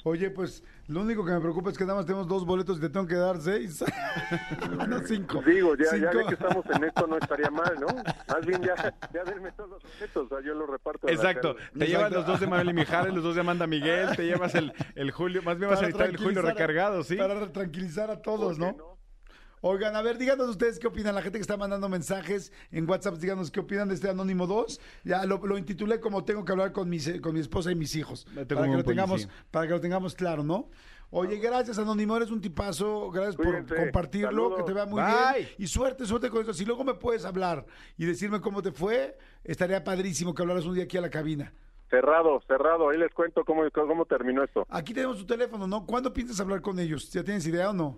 [0.03, 2.81] Oye, pues lo único que me preocupa es que nada más tenemos dos boletos y
[2.81, 3.83] te tengo que dar seis.
[4.87, 5.41] no, cinco.
[5.45, 6.17] Digo, ya, ya Cinco.
[6.17, 7.87] de que estamos en esto no estaría mal, ¿no?
[8.27, 8.75] Más bien ya,
[9.13, 11.07] ya denme todos los boletos, o sea, yo los reparto.
[11.07, 11.55] Exacto.
[11.77, 14.55] Te llevas los dos de Manuel y Mijares, los dos de Amanda Miguel, te llevas
[14.55, 17.15] el, el Julio, más bien vas a necesitar el Julio recargado, ¿sí?
[17.15, 18.92] Para tranquilizar a todos, ¿Por qué ¿no?
[19.65, 21.15] Oigan, a ver, díganos ustedes qué opinan.
[21.15, 24.81] La gente que está mandando mensajes en WhatsApp, díganos qué opinan de este Anónimo 2.
[25.05, 27.75] Ya lo, lo intitulé como tengo que hablar con, mis, eh, con mi esposa y
[27.75, 28.25] mis hijos.
[28.35, 30.69] Para que, lo tengamos, para que lo tengamos claro, ¿no?
[31.11, 33.09] Oye, gracias Anónimo, eres un tipazo.
[33.09, 34.57] Gracias por compartirlo, Saludos.
[34.57, 35.13] que te vea muy Bye.
[35.37, 35.49] bien.
[35.57, 36.53] Y suerte, suerte con eso.
[36.53, 37.65] Si luego me puedes hablar
[37.97, 41.53] y decirme cómo te fue, estaría padrísimo que hablaras un día aquí a la cabina.
[41.89, 42.89] Cerrado, cerrado.
[42.89, 44.65] Ahí les cuento cómo, cómo terminó esto.
[44.67, 45.85] Aquí tenemos tu teléfono, ¿no?
[45.85, 47.09] ¿Cuándo piensas hablar con ellos?
[47.13, 47.97] ¿Ya tienes idea o no?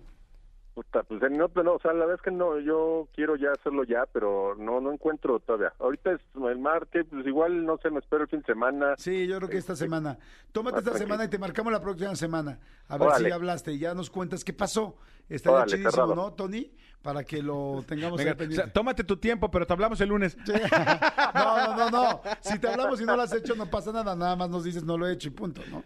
[0.76, 3.50] Puta, pues eh, no, no, o sea, la verdad es que no, yo quiero ya
[3.50, 5.72] hacerlo ya, pero no, no encuentro todavía.
[5.78, 8.94] Ahorita es el martes, pues igual, no sé, me espero el fin de semana.
[8.98, 10.18] Sí, yo creo que esta semana.
[10.52, 12.58] Tómate esta semana y te marcamos la próxima semana.
[12.88, 13.24] A ver Órale.
[13.26, 14.98] si hablaste y ya nos cuentas qué pasó.
[15.30, 16.14] Estaría Órale, chidísimo, cerrado.
[16.14, 16.70] ¿no, Tony?
[17.00, 18.64] Para que lo tengamos Venga, ahí o pendiente.
[18.64, 20.36] sea, tómate tu tiempo, pero te hablamos el lunes.
[20.44, 20.52] Sí.
[21.34, 22.20] No, no, no, no.
[22.40, 24.14] Si te hablamos y no lo has hecho, no pasa nada.
[24.14, 25.82] Nada más nos dices no lo he hecho y punto, ¿no?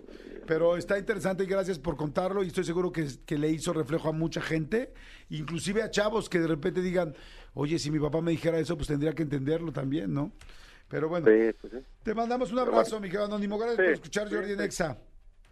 [0.50, 4.08] Pero está interesante y gracias por contarlo y estoy seguro que, que le hizo reflejo
[4.08, 4.92] a mucha gente,
[5.28, 7.14] inclusive a chavos que de repente digan,
[7.54, 10.32] oye, si mi papá me dijera eso, pues tendría que entenderlo también, ¿no?
[10.88, 11.78] Pero bueno, Sí, pues sí.
[12.02, 13.58] te mandamos un abrazo, mi querido Anónimo.
[13.58, 14.56] Gracias Sí, por escuchar sí, Jordi sí.
[14.56, 14.98] Nexa.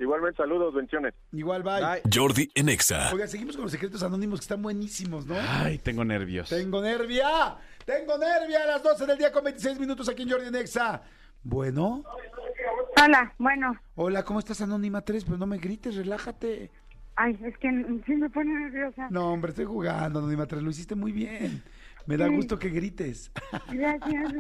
[0.01, 1.15] Igualmente, saludos, bendiciones.
[1.31, 2.03] Igual, bye.
[2.13, 3.13] Jordi en Exa.
[3.15, 5.37] Oiga, seguimos con los secretos anónimos que están buenísimos, ¿no?
[5.41, 6.49] Ay, tengo nervios.
[6.49, 10.51] Tengo nervia, tengo nervia a las 12 del día con 26 minutos aquí en Jordi
[10.51, 11.03] Nexa.
[11.45, 12.03] Bueno,
[13.03, 13.77] Hola, bueno.
[13.95, 15.25] hola, ¿cómo estás, Anónima 3?
[15.25, 16.71] Pero no me grites, relájate.
[17.17, 17.69] Ay, es que
[18.07, 19.09] sí me pone nerviosa.
[19.11, 21.63] No, hombre, estoy jugando, Anónima 3, lo hiciste muy bien.
[22.07, 22.35] Me da Sí.
[22.35, 23.31] gusto que grites.
[23.73, 24.33] Gracias.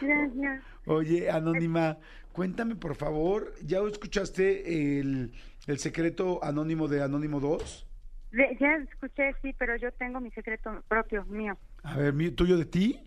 [0.00, 0.62] Gracias.
[0.86, 1.98] Oye, Anónima,
[2.32, 5.32] cuéntame, por favor, ¿ya escuchaste el,
[5.66, 7.86] el secreto anónimo de Anónimo 2?
[8.32, 11.56] De- ya escuché, sí, pero yo tengo mi secreto propio, mío.
[11.82, 13.00] A ver, ¿mi- ¿tuyo de ti?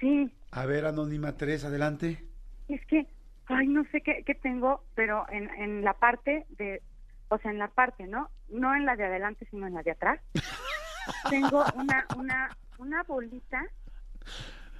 [0.00, 2.24] Sí, A ver, Anónima 3, adelante.
[2.68, 3.06] es que,
[3.50, 6.82] ay, no sé qué, qué tengo, pero en, en la parte de,
[7.28, 8.28] o sea, en la parte, ¿no?
[8.48, 10.20] No en la de adelante, sino en la de atrás.
[11.30, 13.64] tengo una, una, una bolita,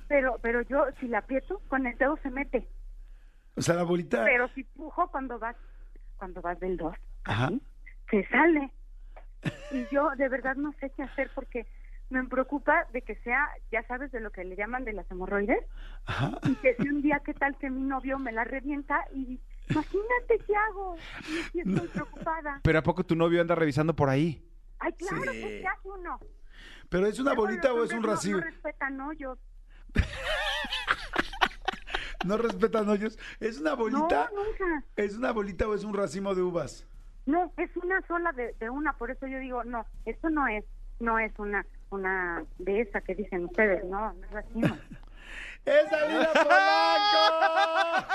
[0.08, 2.68] pero, pero yo, si la aprieto, con el dedo se mete.
[3.56, 4.24] O sea, la bolita...
[4.24, 5.56] Pero si pujo cuando vas,
[6.16, 7.50] cuando vas del 2, Ajá.
[8.10, 8.70] se sale.
[9.70, 11.66] Y yo de verdad no sé qué hacer porque
[12.10, 15.64] me preocupa de que sea, ya sabes, de lo que le llaman de las hemorroides,
[16.06, 16.38] Ajá.
[16.44, 19.04] y que si un día, ¿qué tal que mi novio me la revienta?
[19.14, 20.96] Y imagínate qué hago.
[21.20, 22.60] Y sí estoy preocupada.
[22.62, 24.44] Pero ¿a poco tu novio anda revisando por ahí?
[24.80, 26.18] Ay, claro, pues ¿qué hace uno?
[26.88, 28.38] ¿Pero es una bolita o es un hombres no- racimo?
[28.38, 29.38] No, respetan hoyos.
[32.24, 33.18] No respetan hoyos.
[33.40, 34.30] ¿Es una bolita?
[34.34, 34.84] No, nunca.
[34.96, 36.86] ¿Es una bolita o es un racimo de uvas?
[37.24, 40.64] No, es una sola de, de una, por eso yo digo, no, esto no es,
[40.98, 44.76] no es una, una de esa que dicen ustedes, no, no es racimo.
[45.64, 48.06] ¡Es Dalila Polanco!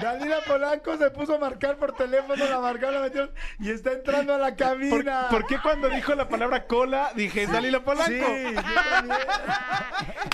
[0.00, 4.34] Dalila Polanco se puso a marcar por teléfono, la marcaron, la metieron y está entrando
[4.34, 5.26] a la ¿Por, cabina.
[5.28, 8.12] por qué cuando dijo la palabra cola dije es Dalila Polanco?
[8.12, 9.18] Sí, yo también.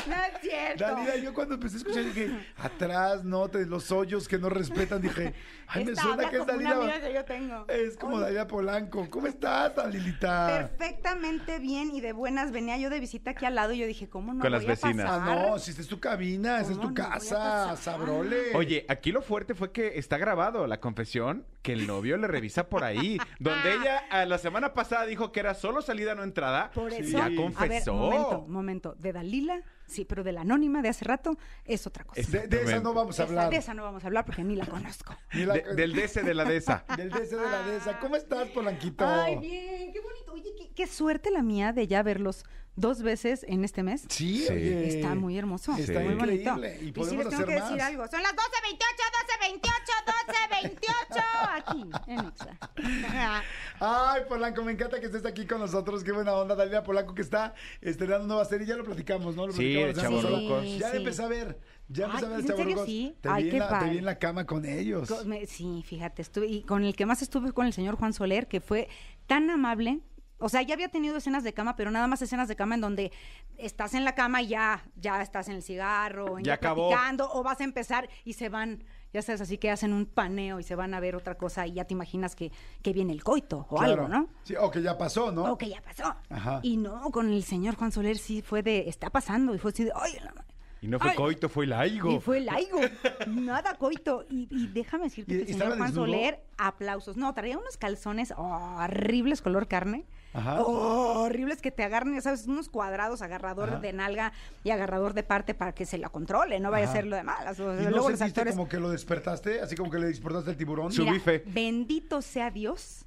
[0.07, 0.85] No es cierto.
[0.85, 5.01] Dalila, yo cuando empecé a escuchar dije, atrás, no, te, los hoyos que no respetan,
[5.01, 5.33] dije,
[5.67, 7.01] ay, me suena que es una Dalila.
[7.01, 7.65] que yo tengo.
[7.69, 9.09] Es como Dalila Polanco.
[9.09, 10.69] ¿Cómo estás, Dalilita?
[10.77, 12.53] Perfectamente bien y de buenas.
[12.53, 14.67] Venía yo de visita aquí al lado y yo dije, ¿cómo no Con las a
[14.67, 15.07] vecinas.
[15.11, 18.55] Ah, no, si es tu cabina, esa es tu ¿Cómo no voy a casa, sabrole.
[18.55, 22.69] Oye, aquí lo fuerte fue que está grabado la confesión que el novio le revisa
[22.69, 23.19] por ahí.
[23.39, 26.71] Donde ella a la semana pasada dijo que era solo salida, no entrada.
[26.75, 27.95] Por eso, ya a ver, confesó.
[27.95, 28.95] momento, momento.
[28.99, 32.19] De Dalila Sí, pero de la anónima de hace rato es otra cosa.
[32.19, 33.51] Es- De, de esa no vamos a Esa- hablar.
[33.51, 35.15] de esa no vamos a hablar porque ni la conozco.
[35.35, 36.87] Ni la- De- del DS de la DESA.
[36.97, 37.99] Del DC de la DESA.
[38.01, 39.07] ¿Cómo estás, Polanquito?
[39.07, 40.24] Ay, bien, qué bonito.
[40.45, 42.45] Oye, qué, qué suerte la mía de ya verlos
[42.77, 44.05] dos veces en este mes.
[44.09, 44.47] Sí.
[44.49, 46.57] Está muy hermoso, Está muy bonito.
[46.83, 48.07] Y podemos les tengo hacer que decir algo.
[48.09, 51.23] Son las 12.28, 12.28, 12.28
[51.55, 52.59] aquí en Exa.
[53.81, 56.03] Ay, Polanco, me encanta que estés aquí con nosotros.
[56.05, 58.67] Qué buena onda, Dalila Polanco, que está estrenando nueva serie.
[58.67, 59.47] Ya lo platicamos, ¿no?
[59.47, 60.65] Lo Sí, platicamos Chavorrucos.
[60.65, 60.79] pasada.
[60.79, 60.97] Ya Sí.
[60.97, 61.59] empecé a ver.
[61.89, 62.87] Ya empecé Ay, a ver ¿en serio Chavorrucos.
[62.87, 63.17] sí?
[63.21, 65.27] Te, Ay, vi qué en la, te vi en la cama con ellos.
[65.27, 68.49] Me- Sí, fíjate, estuve, y con el que más estuve con el señor Juan Soler,
[68.49, 68.89] que fue
[69.27, 70.01] tan amable.
[70.45, 72.83] O sea, ya había tenido escenas de cama, pero nada más escenas de cama en
[72.83, 73.13] donde
[73.57, 76.91] estás en la cama y ya, ya estás en el cigarro, Ya acabó.
[76.91, 80.61] platicando, o vas a empezar y se van, ya sabes, así que hacen un paneo
[80.61, 82.53] y se van a ver otra cosa y ya te imaginas que,
[82.83, 84.05] que viene el coito o Claro.
[84.05, 84.29] algo, ¿no?
[84.43, 85.51] Sí, o que ya pasó, ¿no?
[85.51, 86.15] O que ya pasó.
[86.29, 86.61] Ajá.
[86.63, 89.85] Y no, con el señor Juan Soler sí fue de, está pasando, y fue así
[89.85, 90.35] de, ay, la
[90.83, 91.17] Y no fue Ay.
[91.17, 92.11] coito, fue laigo.
[92.13, 92.81] y fue laigo.
[93.29, 94.27] Nada coito.
[94.29, 96.05] Y, y déjame decirte ¿Y- que el señor Juan desnudo?
[96.05, 97.17] Soler, aplausos.
[97.17, 100.05] No, traía unos calzones horribles color carne.
[100.35, 100.63] Ajá.
[100.65, 103.79] Horribles que te agarran, ya sabes, unos cuadrados, agarrador Ajá.
[103.79, 104.33] de nalga
[104.65, 106.93] y agarrador de parte para que se la controle, no vaya Ajá.
[106.93, 107.59] a ser lo de malas.
[107.61, 108.55] O- ¿Y no luego los actores.
[108.55, 109.61] como que lo despertaste?
[109.61, 110.93] Así como que le despertaste el tiburón.
[110.93, 111.43] Su Mira, bife.
[111.47, 113.05] bendito sea Dios,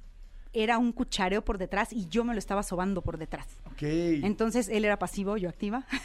[0.54, 3.46] era un cuchareo por detrás y yo me lo estaba sobando por detrás.
[3.66, 3.82] Ok.
[3.82, 5.84] Entonces él era pasivo, yo activa.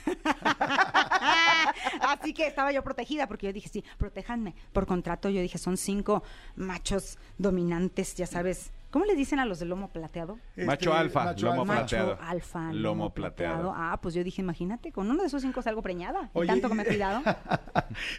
[2.01, 4.55] Así que estaba yo protegida porque yo dije, sí, protéjanme.
[4.73, 6.23] Por contrato yo dije, son cinco
[6.55, 8.71] machos dominantes, ya sabes.
[8.93, 10.37] ¿Cómo le dicen a los del lomo plateado?
[10.51, 11.73] Este, Macho alfa, macho lomo alfa.
[11.77, 12.11] plateado.
[12.11, 13.73] Macho alfa, Lomo plateado.
[13.75, 16.25] Ah, pues yo dije, imagínate, con uno de esos cinco salgo preñada.
[16.35, 17.23] Y Oye, tanto que me he cuidado.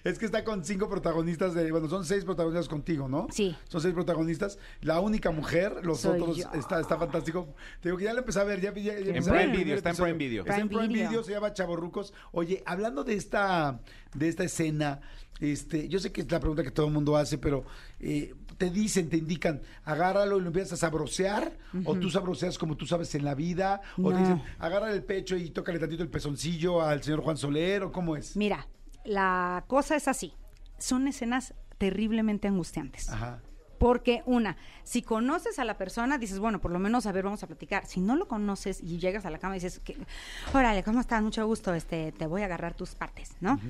[0.03, 3.29] es que está con cinco protagonistas de, bueno, son seis protagonistas contigo, ¿no?
[3.31, 3.57] Sí.
[3.69, 4.59] Son seis protagonistas.
[4.81, 6.49] La única mujer, los Soy otros, yo.
[6.55, 7.55] está, está fantástico.
[7.81, 9.77] Te digo que ya lo empecé a ver, ya, ya- ya empecé a Prime Video,
[9.77, 9.97] está en.
[9.97, 10.43] Prime Video.
[10.43, 11.23] Está en Prime Video.
[11.23, 12.13] Se llama Chavorrucos.
[12.33, 13.79] Oye, hablando de esta,
[14.13, 15.01] de esta escena,
[15.41, 17.65] este, yo sé que es la pregunta que todo el mundo hace, pero
[18.01, 22.77] eh, te dicen, te indican, agárralo y lo empiezas a sabrosear, o tú sabroseas como
[22.77, 26.11] tú sabes en la vida, o te dicen, agarra el pecho y tócale tantito el
[26.11, 28.37] pezoncillo al señor Juan Soler, o cómo es.
[28.37, 28.67] Mira,
[29.05, 30.33] la cosa es así.
[30.79, 33.09] Son escenas terriblemente angustiantes.
[33.09, 33.41] Ajá.
[33.79, 37.43] Porque una, si conoces a la persona, dices, bueno, por lo menos, a ver, vamos
[37.43, 37.87] a platicar.
[37.87, 39.97] Si no lo conoces y llegas a la cama y dices, que,
[40.55, 41.23] órale, ¿cómo estás?
[41.23, 43.61] Mucho gusto, este, te voy a agarrar tus partes, ¿no?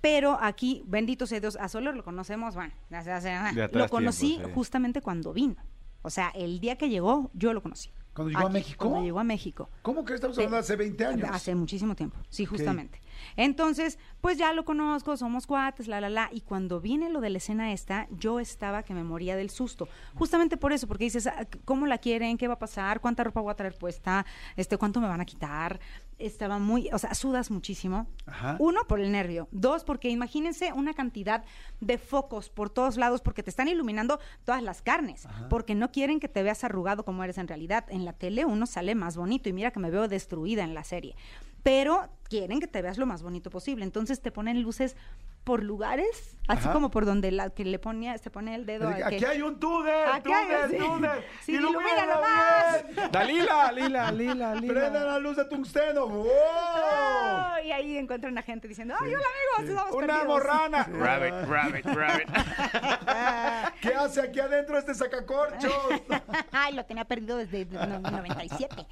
[0.00, 3.32] Pero aquí, bendito sea Dios, a Soler lo conocemos, bueno, hace-
[3.72, 4.54] lo conocí tiempo, sí.
[4.54, 5.56] justamente cuando vino.
[6.02, 7.90] O sea, el día que llegó, yo lo conocí.
[8.14, 8.78] ¿Cuando llegó a México?
[8.88, 9.68] Cuando llegó a México.
[9.82, 11.28] ¿Cómo que estamos hablando de hace 20 años?
[11.30, 13.00] Hace muchísimo tiempo, sí, justamente.
[13.36, 16.28] Entonces, pues ya lo conozco, somos cuates, la, la, la.
[16.32, 19.88] Y cuando viene lo de la escena esta, yo estaba que me moría del susto.
[20.14, 22.36] Justamente por eso, porque dices, ah, ¿cómo la quieren?
[22.38, 23.00] ¿Qué va a pasar?
[23.00, 24.26] ¿Cuánta ropa voy a traer puesta?
[24.56, 25.80] Este, ¿Cuánto me van a quitar?
[26.18, 28.06] Estaba muy, o sea, sudas muchísimo.
[28.26, 28.56] Ajá.
[28.58, 29.48] Uno, por el nervio.
[29.52, 31.44] Dos, porque imagínense una cantidad
[31.80, 36.20] de focos por todos lados, porque te están iluminando todas las carnes, porque no quieren
[36.20, 37.86] que te veas arrugado como eres en realidad.
[37.88, 40.84] En la tele uno sale más bonito y mira que me veo destruida en la
[40.84, 41.16] serie.
[41.62, 43.84] Pero quieren que te veas lo más bonito posible.
[43.84, 44.96] Entonces te ponen luces
[45.44, 46.72] por lugares, así Ajá.
[46.72, 48.88] como por donde la que le ponía, se pone el dedo.
[48.88, 50.76] al que- Aquí hay un túnel, Aquí hay- sí.
[50.78, 51.24] túnel.
[51.42, 53.10] Sí, Ilumínalo más.
[53.12, 55.04] Dalila, Lila, Lila, Prende Lila.
[55.04, 56.06] la luz de tungsteno.
[56.06, 56.26] ¡Wow!
[56.26, 57.58] ¡Oh!
[57.64, 59.24] Y ahí encuentran a gente diciendo, ¡ay, hola
[59.58, 59.70] amigos!
[59.78, 60.26] Estamos Una perdidos".
[60.26, 60.84] morrana.
[60.84, 62.28] Rabbit, rabbit, rabbit.
[63.80, 65.72] ¿Qué hace aquí adentro este sacacorchos?
[66.52, 68.86] Ay, lo tenía perdido desde no- 97.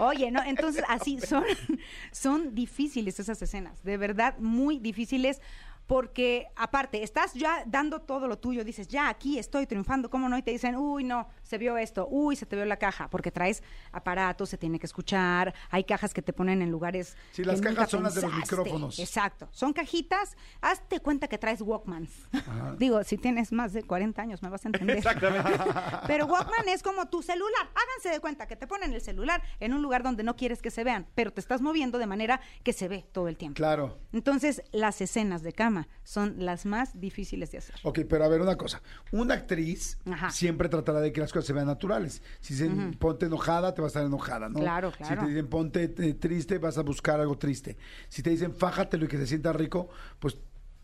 [0.00, 0.42] Oye, ¿no?
[0.42, 1.44] Entonces, así son,
[2.12, 5.40] son difíciles esas escenas, de verdad, muy difíciles.
[5.86, 10.38] Porque, aparte, estás ya dando todo lo tuyo, dices, ya aquí estoy triunfando, ¿cómo no?
[10.38, 13.30] Y te dicen, uy, no, se vio esto, uy, se te vio la caja, porque
[13.30, 17.16] traes aparatos, se tiene que escuchar, hay cajas que te ponen en lugares.
[17.32, 18.98] Sí, las que cajas nunca son las de los micrófonos.
[18.98, 22.10] Exacto, son cajitas, hazte cuenta que traes Walkmans.
[22.78, 24.98] Digo, si tienes más de 40 años, me vas a entender.
[24.98, 25.52] Exactamente.
[26.06, 27.70] Pero Walkman es como tu celular.
[27.74, 30.70] Háganse de cuenta que te ponen el celular en un lugar donde no quieres que
[30.70, 33.56] se vean, pero te estás moviendo de manera que se ve todo el tiempo.
[33.56, 33.98] Claro.
[34.12, 37.76] Entonces, las escenas de cama son las más difíciles de hacer.
[37.84, 38.82] Ok, pero a ver una cosa.
[39.12, 40.30] Una actriz Ajá.
[40.30, 42.22] siempre tratará de que las cosas se vean naturales.
[42.40, 44.58] Si dicen ponte enojada, te vas a estar enojada, ¿no?
[44.60, 45.22] Claro, Si claro.
[45.22, 47.76] te dicen ponte eh, triste, vas a buscar algo triste.
[48.08, 50.36] Si te dicen fájatelo y que se sienta rico, pues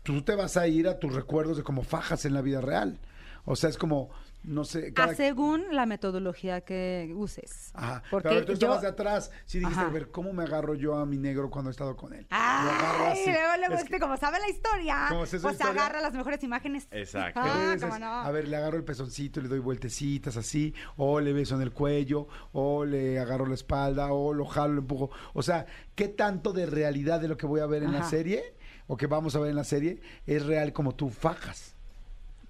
[0.05, 2.99] tú te vas a ir a tus recuerdos de cómo fajas en la vida real.
[3.43, 4.09] O sea, es como
[4.43, 7.71] no sé, Ah, según la metodología que uses.
[7.73, 9.31] Ajá, Porque pero a ver, tú yo- estabas de atrás.
[9.45, 9.89] Sí dijiste, Ajá.
[9.89, 12.27] a ver, ¿cómo me agarro yo a mi negro cuando he estado con él?
[12.29, 13.25] Ay, así.
[13.31, 15.65] luego, luego, Es este, que- como sabe la historia, Como pues historia.
[15.71, 16.87] agarra las mejores imágenes.
[16.91, 17.39] Exacto.
[17.43, 18.05] Ah, Entonces, cómo no.
[18.21, 21.63] A ver, le agarro el pezoncito y le doy vueltecitas así, o le beso en
[21.63, 25.09] el cuello, o le agarro la espalda, o lo jalo, lo empujo.
[25.33, 25.65] O sea,
[25.95, 28.53] ¿qué tanto de realidad de lo que voy a ver en la serie,
[28.87, 31.75] o que vamos a ver en la serie, es real como tú fajas?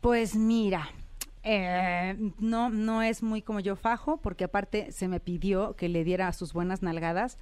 [0.02, 0.90] Pues mira,
[1.44, 6.04] eh, no, no es muy como yo fajo, porque aparte se me pidió que le
[6.04, 7.38] diera sus buenas nalgadas.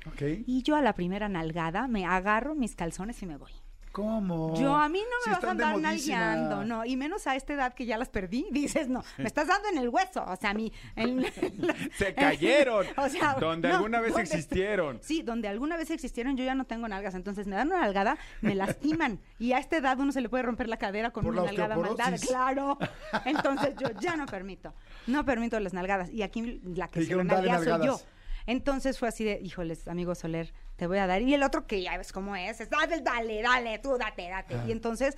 [0.46, 3.52] Y yo a la primera nalgada me agarro mis calzones y me voy.
[3.94, 4.56] ¿Cómo?
[4.60, 7.54] Yo a mí no Si me vas a andar nalgueando, no, y menos a esta
[7.54, 10.50] edad que ya las perdí, dices, no, me estás dando en el hueso, o sea,
[10.50, 10.74] a mí...
[10.96, 11.24] en-
[11.98, 12.88] Se cayeron.
[12.98, 15.00] O sea, donde no, alguna vez donde- existieron.
[15.04, 18.18] Sí, donde alguna vez existieron, yo ya no tengo nalgas, entonces me dan una nalgada,
[18.42, 21.34] me lastiman, y a esta edad uno se le puede romper la cadera con Por
[21.34, 22.28] una nalgada mal dada, osteoporosis.
[22.30, 22.78] claro,
[23.26, 24.74] entonces yo ya no permito,
[25.06, 28.02] no permito las nalgadas, y aquí la que se lo dijeron, "Dale nalguea soy yo.
[28.46, 28.58] Nalgadas".
[28.58, 31.22] Entonces fue así de, híjoles, amigo Soler, te voy a dar.
[31.22, 34.56] Y el otro que ya ves cómo es, es dale, dale, dale, tú date, date.
[34.68, 35.18] Y entonces,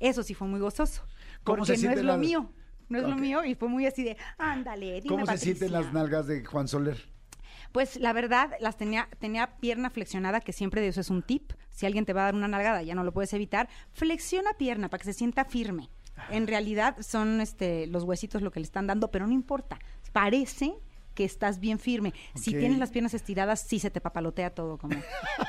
[0.00, 1.02] eso sí fue muy gozoso.
[1.44, 2.52] ¿Cómo se Porque no siente es lo mío.
[2.88, 3.44] No es lo mío.
[3.44, 5.54] Y fue muy así de, ándale, dime ¿Cómo se Patricia".
[5.54, 6.98] sienten las nalgas de Juan Soler?
[7.72, 11.52] Pues la verdad, las tenía, tenía pierna flexionada, que siempre de eso es un tip.
[11.70, 13.68] Si alguien te va a dar una nalgada, ya no lo puedes evitar.
[13.92, 15.90] Flexiona pierna para que se sienta firme.
[16.30, 19.78] En realidad son este, los huesitos lo que le están dando, pero no importa.
[20.12, 20.74] Parece
[21.18, 22.14] que estás bien firme.
[22.36, 24.96] Si tienes las piernas estiradas, sí se te papalotea todo, como,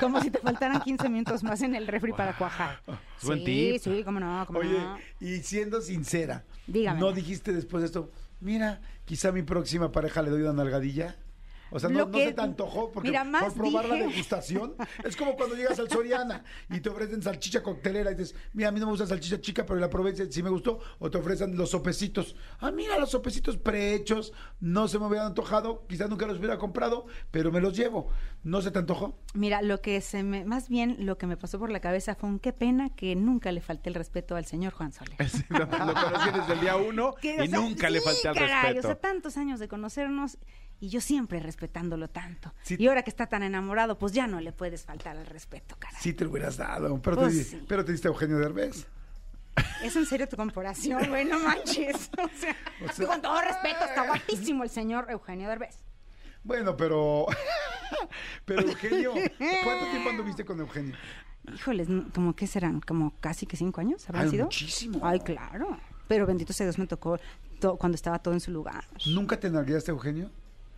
[0.00, 2.82] como si te faltaran 15 minutos más en el refri para cuajar.
[3.22, 3.80] Buen sí, tip.
[3.80, 4.98] sí, cómo no, cómo Oye, no.
[5.20, 6.98] y siendo sincera, Dígame.
[6.98, 11.16] ¿no dijiste después de esto, mira, quizá a mi próxima pareja le doy una nalgadilla?
[11.70, 12.90] O sea, ¿no, Lo no que- se te antojó?
[12.90, 16.88] Porque Mira, más por probar la degustación, es como cuando llegas al Soriana y te
[16.88, 19.88] ofrecen salchicha coctelera y dices, mira, a mí no me gusta salchicha chica, pero la
[19.90, 20.80] probé sí me gustó.
[20.98, 22.34] O te ofrecen los sopecitos.
[22.60, 27.06] Ah, mira, los sopecitos prehechos, no se me hubieran antojado, quizás nunca los hubiera comprado,
[27.30, 28.08] pero me los llevo.
[28.42, 29.18] ¿No se te antojó?
[29.34, 32.28] Mira, lo que se me, más bien lo que me pasó por la cabeza fue
[32.28, 35.16] un qué pena que nunca le falté el respeto al señor Juan Soler.
[35.30, 38.28] Sí, lo, lo conocí desde el día uno Que, y o sea, nunca le falté
[38.28, 38.78] al caray, respeto.
[38.88, 40.38] O sea, tantos años de conocernos
[40.80, 42.52] y yo siempre respetándolo tanto.
[42.62, 42.76] Sí.
[42.78, 46.00] Y ahora que está tan enamorado, pues ya no le puedes faltar al respeto, caray.
[46.00, 47.64] Sí te lo hubieras dado, pero, Pues te, sí.
[47.68, 48.86] pero te diste a Eugenio Derbez.
[49.82, 51.24] ¿Es en serio tu comparación, güey?
[51.24, 52.10] No manches.
[52.18, 52.56] O sea,
[52.88, 55.76] O sea- con todo respeto, está guapísimo el señor Eugenio Derbez.
[56.42, 57.26] Bueno, pero.
[58.44, 59.12] pero Eugenio,
[59.64, 60.96] ¿cuánto tiempo anduviste con Eugenio?
[61.54, 62.80] Híjoles, ¿como qué serán?
[62.80, 64.44] ¿Como casi que cinco años habrán Ay, sido?
[64.44, 65.00] muchísimo.
[65.02, 65.78] Ay, claro.
[66.08, 67.18] Pero bendito sea Dios, me tocó
[67.60, 68.84] to- cuando estaba todo en su lugar.
[69.06, 70.30] ¿Nunca te nalgueaste, Eugenio?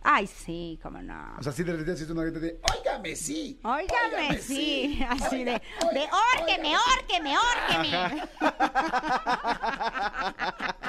[0.03, 1.35] Ay, sí, cómo no.
[1.39, 3.59] O sea, sí de repente hacías una grita de, óigame, sí.
[3.63, 6.07] Óigame, sí, así de, Oiga- de
[6.41, 8.23] órqueme, órqueme, órqueme.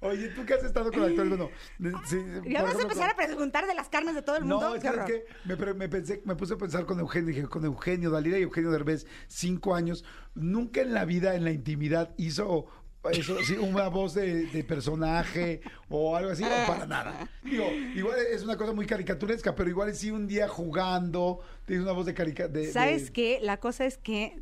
[0.00, 1.28] Oye, ¿tú qué has estado con actores?
[1.28, 2.18] Bueno, de- sí,
[2.50, 4.70] ¿Ya vas a empezar a preguntar de las carnes de todo el mundo?
[4.70, 8.38] No, es que, me, pensé, me puse a pensar con Eugenio, dije, con Eugenio Dalila
[8.38, 12.66] y Eugenio Derbez, cinco años, nunca en la vida, en la intimidad, hizo
[13.10, 17.28] eso, sí, una voz de, de personaje o algo así, o para nada.
[17.42, 21.92] Digo, igual es una cosa muy caricaturesca, pero igual sí un día jugando, tienes una
[21.92, 22.64] voz de caricatura.
[22.72, 23.40] ¿Sabes qué?
[23.42, 24.40] La cosa es que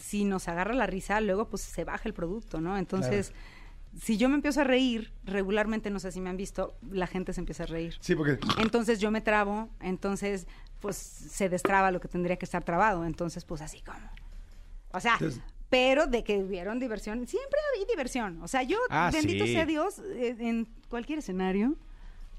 [0.00, 2.76] si nos agarra la risa, luego pues se baja el producto, ¿no?
[2.76, 3.32] Entonces,
[4.00, 7.32] si yo me empiezo a reír, regularmente, no sé si me han visto, la gente
[7.32, 7.94] se empieza a reír.
[8.00, 10.46] Sí, porque Entonces yo me trabo, entonces
[10.80, 14.10] pues se destraba lo que tendría que estar trabado, entonces pues así como.
[14.92, 18.40] O sea, Entonces- pero de que hubieron diversión, siempre hay diversión.
[18.42, 19.52] O sea, yo, Ah, bendito sí.
[19.54, 21.74] sea Dios, eh, en cualquier escenario,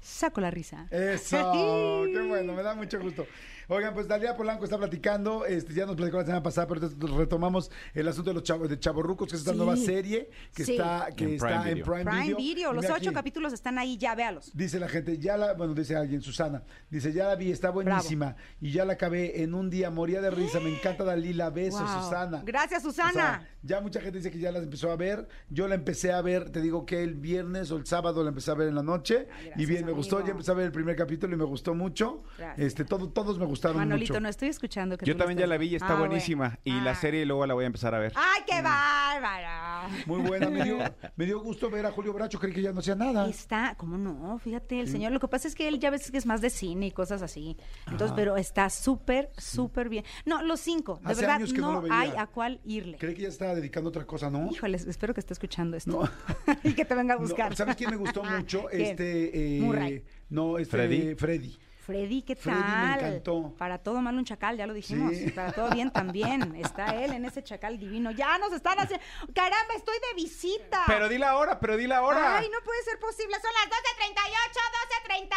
[0.00, 0.86] saco la risa.
[0.90, 1.36] Eso,
[2.12, 3.26] qué bueno, me da mucho gusto.
[3.68, 7.70] Oigan, pues Dalia Polanco está platicando, este, ya nos platicó la semana pasada, pero retomamos
[7.94, 9.56] el asunto de los chavos, de Chavorrucos, que es esta Sí.
[9.56, 10.72] nueva serie que Sí.
[10.72, 11.84] está, que En está Prime en Video.
[11.84, 12.36] Prime, Prime Video.
[12.36, 14.52] Video, Y los ocho aquí, capítulos están ahí, ya véalos.
[14.54, 18.36] Dice la gente, ya la, bueno, dice alguien, Susana, dice, ya la vi, está buenísima,
[18.60, 22.02] y ya la acabé en un día, moría de risa, me encanta Dalila, besos, Wow.
[22.04, 22.42] Susana.
[22.44, 23.12] Gracias, O Susana.
[23.12, 25.26] sea, ya mucha gente dice que ya las empezó a ver.
[25.50, 28.52] Yo la empecé a ver, te digo que el viernes o el sábado la empecé
[28.52, 29.26] a ver en la noche.
[29.36, 30.24] Ay, y bien, me gustó.
[30.24, 32.22] Ya empecé a ver el primer capítulo y me gustó mucho.
[32.38, 32.64] Gracias.
[32.66, 34.20] Este, todo, todos me gustaron Manolito, mucho.
[34.20, 36.06] no estoy escuchando que Yo también ya la vi y está Ah, bueno.
[36.08, 36.58] buenísima.
[36.64, 36.94] Y la Ah.
[36.94, 38.12] serie luego la voy a empezar a ver.
[38.14, 39.88] ¡Ay, qué bárbara!
[40.06, 40.48] Muy buena.
[40.50, 40.78] Me dio,
[41.16, 42.38] me dio gusto ver a Julio Bracho.
[42.38, 43.28] Creí que ya no hacía nada.
[43.28, 44.38] Está, ¿cómo no?
[44.38, 46.50] Fíjate, el señor, lo que pasa es que él ya ves que es más de
[46.50, 47.56] cine y cosas así.
[47.90, 50.04] Entonces, pero está súper, súper bien.
[50.24, 51.98] No, los cinco, de Hace verdad, años que no no, lo veía.
[52.00, 52.98] hay a cuál irle.
[52.98, 54.50] Creí que ya estaba dedicando a otra cosa, ¿no?
[54.50, 55.90] Híjoles, espero que esté escuchando esto.
[55.90, 56.56] No.
[56.64, 57.54] y que te venga a No, buscar.
[57.56, 58.66] ¿Sabes quién me gustó mucho?
[58.70, 58.82] ¿Quién?
[58.82, 59.56] este.
[59.58, 60.04] eh, Murray.
[60.28, 60.70] No, este.
[60.76, 61.14] ¿Freddy?
[61.14, 61.56] Freddy.
[61.86, 62.98] Freddy, ¿qué Freddy, me tal?
[62.98, 63.54] encantó.
[63.56, 65.14] Para todo mal un chacal, ya lo dijimos.
[65.16, 65.30] Sí.
[65.30, 66.56] Para todo bien también.
[66.60, 68.10] Está él en ese chacal divino.
[68.10, 69.04] Ya nos están haciendo.
[69.32, 70.82] Caramba, estoy de visita.
[70.88, 72.38] Pero di la hora, pero di la hora.
[72.38, 73.36] Ay, no puede ser posible.
[73.40, 75.30] Son las 12.38,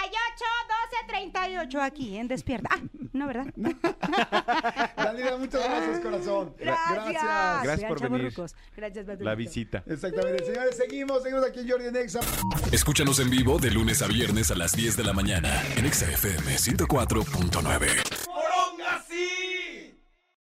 [1.13, 2.69] 12.38, 12.38 aquí en Despierta.
[2.73, 2.79] Ah,
[3.13, 3.45] no, ¿verdad?
[4.97, 6.55] Dalila, muchas gracias, corazón.
[6.57, 7.63] Gracias.
[7.63, 8.33] Gracias por Vean, venir.
[8.75, 9.35] Gracias, La Badulito.
[9.35, 9.83] visita.
[9.85, 10.45] Exactamente.
[10.45, 12.19] Señores, seguimos, seguimos aquí en Jordi en Exa.
[12.71, 16.07] Escúchanos en vivo de lunes a viernes a las 10 de la mañana en Exa
[16.39, 19.48] FM 104.9.